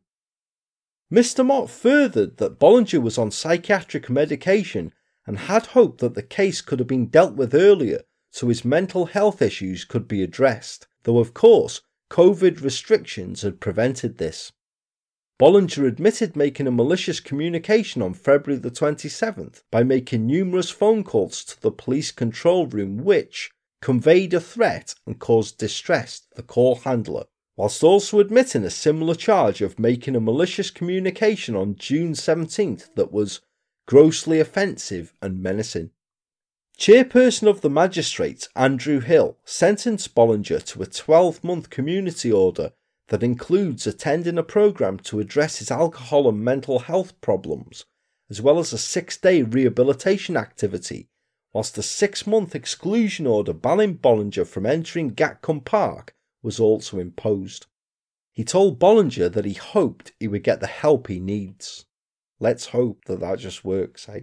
[1.13, 1.45] Mr.
[1.45, 4.91] Mott furthered that Bollinger was on psychiatric medication
[5.27, 8.01] and had hoped that the case could have been dealt with earlier
[8.31, 14.17] so his mental health issues could be addressed, though of course COVID restrictions had prevented
[14.17, 14.51] this.
[15.39, 21.45] Bollinger admitted making a malicious communication on February the 27th by making numerous phone calls
[21.45, 23.49] to the police control room which
[23.81, 27.23] conveyed a threat and caused distress to the call handler,
[27.55, 33.13] whilst also admitting a similar charge of making a malicious communication on June 17th that
[33.13, 33.39] was
[33.87, 35.89] grossly offensive and menacing.
[36.77, 42.73] Chairperson of the magistrates, Andrew Hill, sentenced Bollinger to a 12 month community order
[43.09, 47.85] that includes attending a program to address his alcohol and mental health problems,
[48.29, 51.09] as well as a six day rehabilitation activity,
[51.53, 57.65] whilst a six month exclusion order banning Bollinger from entering Gatcombe Park was also imposed.
[58.31, 61.85] He told Bollinger that he hoped he would get the help he needs.
[62.39, 64.21] Let's hope that that just works, eh?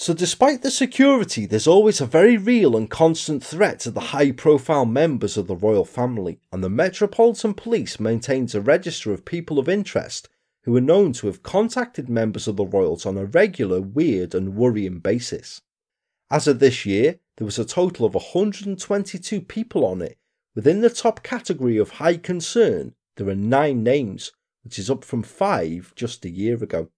[0.00, 4.30] So, despite the security, there's always a very real and constant threat to the high
[4.30, 9.58] profile members of the royal family, and the Metropolitan Police maintains a register of people
[9.58, 10.28] of interest
[10.62, 14.54] who are known to have contacted members of the royals on a regular, weird, and
[14.54, 15.62] worrying basis.
[16.30, 20.16] As of this year, there was a total of 122 people on it.
[20.54, 24.30] Within the top category of high concern, there are nine names,
[24.62, 26.88] which is up from five just a year ago.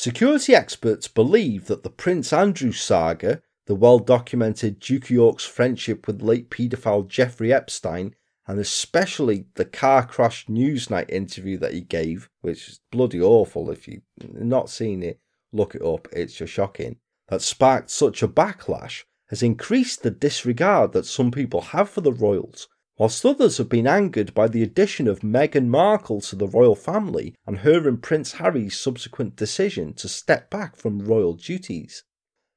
[0.00, 6.22] Security experts believe that the Prince Andrew saga, the well documented Duke York's friendship with
[6.22, 8.14] late paedophile Jeffrey Epstein,
[8.46, 13.72] and especially the car crash Newsnight interview that he gave, which is bloody awful.
[13.72, 15.18] If you've not seen it,
[15.52, 17.00] look it up, it's just shocking.
[17.26, 22.12] That sparked such a backlash has increased the disregard that some people have for the
[22.12, 22.68] royals,
[22.98, 27.34] whilst others have been angered by the addition of Meghan Markle to the royal family
[27.46, 32.02] and her and Prince Harry's subsequent decision to step back from royal duties.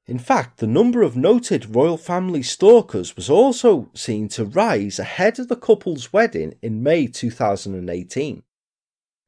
[0.07, 5.39] In fact, the number of noted royal family stalkers was also seen to rise ahead
[5.39, 8.43] of the couple's wedding in May 2018.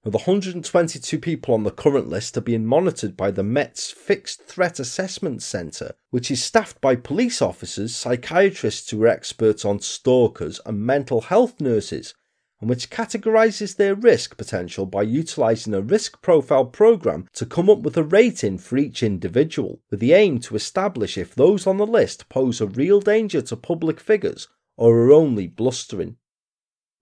[0.03, 4.77] With 122 people on the current list are being monitored by the Met's Fixated Threat
[4.77, 10.85] Assessment Centre, which is staffed by police officers, psychiatrists who are experts on stalkers, and
[10.85, 12.13] mental health nurses,
[12.59, 17.80] and which categorises their risk potential by utilising a risk profile programme to come up
[17.80, 21.88] with a rating for each individual, with the aim to establish if those on the
[21.88, 26.17] list pose a real danger to public figures or are only blustering.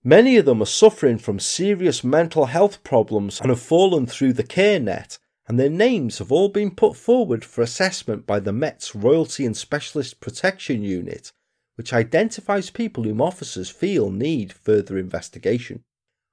[0.03, 4.43] Many of them are suffering from serious mental health problems and have fallen through the
[4.43, 8.95] care net, and their names have all been put forward for assessment by the Met's
[8.95, 11.31] Royalty and Specialist Protection Unit,
[11.75, 15.83] which identifies people whom officers feel need further investigation.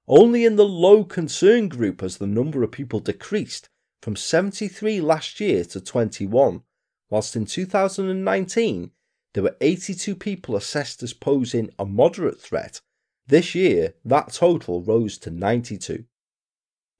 [0.06, 3.68] Only in the low concern group has the number of people decreased
[4.00, 6.62] from 73 last year to 21,
[7.10, 8.92] whilst in 2019
[9.34, 12.80] there were 82 people assessed as posing a moderate threat
[13.28, 16.04] this year, that total rose to 92.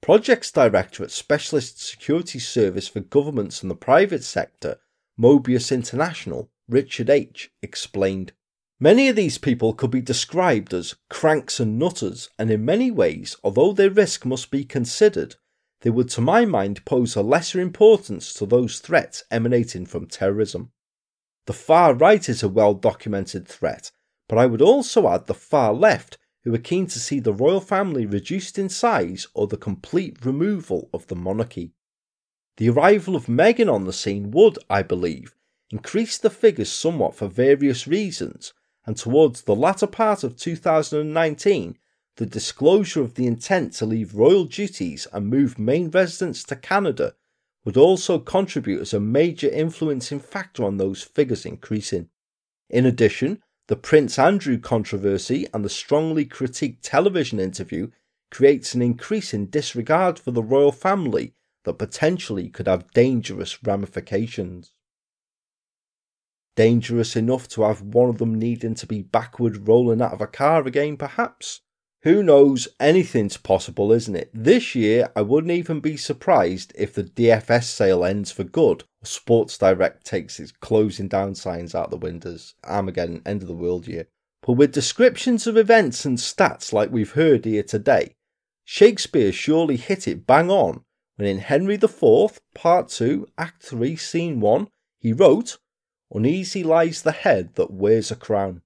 [0.01, 4.77] Projects Director at Specialist Security Service for Governments and the Private Sector,
[5.19, 8.31] Mobius International, Richard H., explained.
[8.79, 13.35] Many of these people could be described as cranks and nutters, and in many ways,
[13.43, 15.35] although their risk must be considered,
[15.81, 20.71] they would, to my mind, pose a lesser importance to those threats emanating from terrorism.
[21.47, 23.91] The far right is a well documented threat,
[24.27, 27.61] but I would also add the far left, who were keen to see the royal
[27.61, 31.73] family reduced in size or the complete removal of the monarchy.
[32.57, 35.35] The arrival of Meghan on the scene would, I believe,
[35.71, 38.53] increase the figures somewhat for various reasons,
[38.85, 41.77] and towards the latter part of 2019,
[42.15, 47.13] the disclosure of the intent to leave royal duties and move main residence to Canada
[47.63, 52.09] would also contribute as a major influencing factor on those figures increasing.
[52.69, 57.91] In addition, the Prince Andrew controversy and the strongly critiqued television interview
[58.31, 61.35] creates an increasing disregard for the royal family
[61.65, 64.71] that potentially could have dangerous ramifications.
[66.55, 70.25] Dangerous enough to have one of them needing to be backward rolling out of a
[70.25, 71.61] car again, perhaps?
[72.03, 72.69] Who knows?
[72.79, 74.29] Anything's possible, isn't it?
[74.33, 79.05] This year, I wouldn't even be surprised if the DFS sale ends for good or
[79.05, 82.55] Sports Direct takes its closing down signs out the windows.
[82.63, 84.07] Armageddon, end of the world year.
[84.45, 88.15] But with descriptions of events and stats like we've heard here today,
[88.63, 90.85] Shakespeare surely hit it bang on
[91.17, 94.69] when in Henry IV, Part 2, Act 3, Scene 1,
[95.01, 95.57] he wrote,
[96.13, 98.61] Uneasy lies the head that wears a crown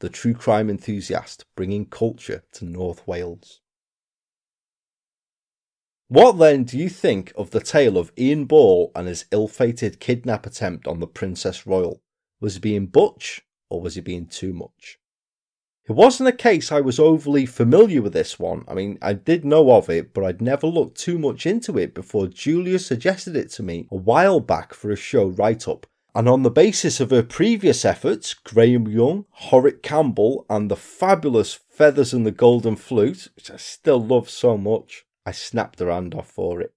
[0.00, 3.60] the true crime enthusiast bringing culture to North Wales.
[6.08, 10.00] What then do you think of the tale of Ian Ball and his ill fated
[10.00, 12.02] kidnap attempt on the Princess Royal?
[12.40, 14.98] Was he being butch or was he being too much?
[15.88, 18.64] It wasn't a case I was overly familiar with this one.
[18.68, 21.94] I mean, I did know of it, but I'd never looked too much into it
[21.94, 26.28] before Julia suggested it to me a while back for a show write up and
[26.28, 32.12] on the basis of her previous efforts, Graham Young, Horace Campbell, and the fabulous Feathers
[32.12, 36.28] and the Golden Flute, which I still love so much, I snapped her hand off
[36.28, 36.74] for it.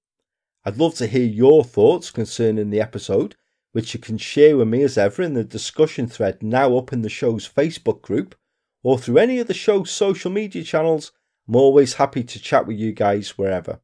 [0.64, 3.36] I'd love to hear your thoughts concerning the episode,
[3.72, 7.02] which you can share with me as ever in the discussion thread now up in
[7.02, 8.36] the show's Facebook group,
[8.84, 11.12] or through any of the show's social media channels.
[11.48, 13.82] I'm always happy to chat with you guys wherever.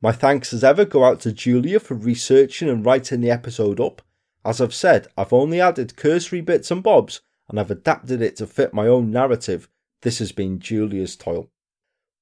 [0.00, 4.02] My thanks as ever go out to Julia for researching and writing the episode up
[4.44, 8.46] as I've said, I've only added cursory bits and bobs and I've adapted it to
[8.46, 9.68] fit my own narrative.
[10.02, 11.50] This has been Julia's toil.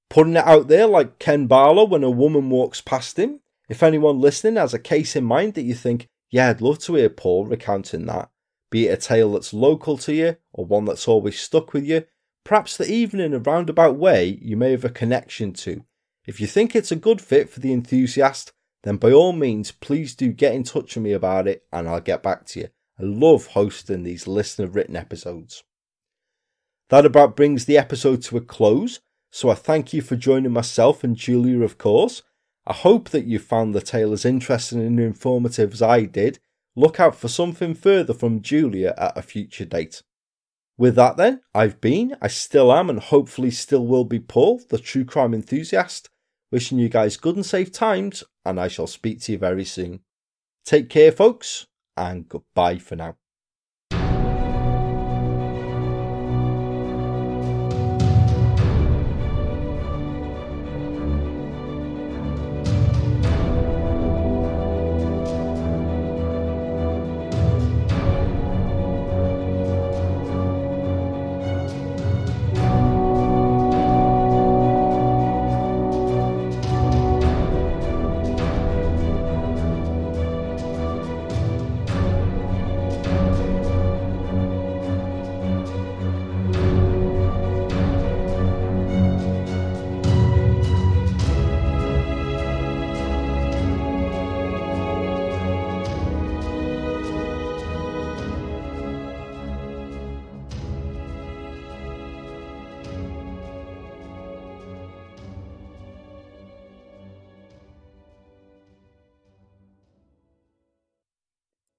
[0.09, 3.41] Putting it out there like Ken Barlow when a woman walks past him.
[3.69, 6.95] If anyone listening has a case in mind that you think, yeah, I'd love to
[6.95, 8.31] hear Paul recounting that,
[8.71, 12.05] be it a tale that's local to you or one that's always stuck with you,
[12.45, 15.85] perhaps that even in a roundabout way you may have a connection to.
[16.25, 18.53] If you think it's a good fit for the enthusiast,
[18.87, 22.01] then by all means, please do get in touch with me about it and I'll
[22.01, 22.69] get back to you.
[23.01, 25.65] I love hosting these listener written episodes.
[26.91, 29.01] That about brings the episode to a close,
[29.33, 32.23] so I thank you for joining myself and Julia, of course.
[32.65, 36.39] I hope that you found the tale as interesting and informative as I did.
[36.77, 40.05] Look out for something further from Julia at a future date.
[40.79, 44.79] With that, then, I've been, I still am, and hopefully still will be Paul, the
[44.79, 46.09] true crime enthusiast.
[46.53, 50.01] Wishing you guys good and safe times, and I shall speak to you very soon.
[50.65, 51.67] Take care, folks,
[51.97, 53.17] and goodbye for now.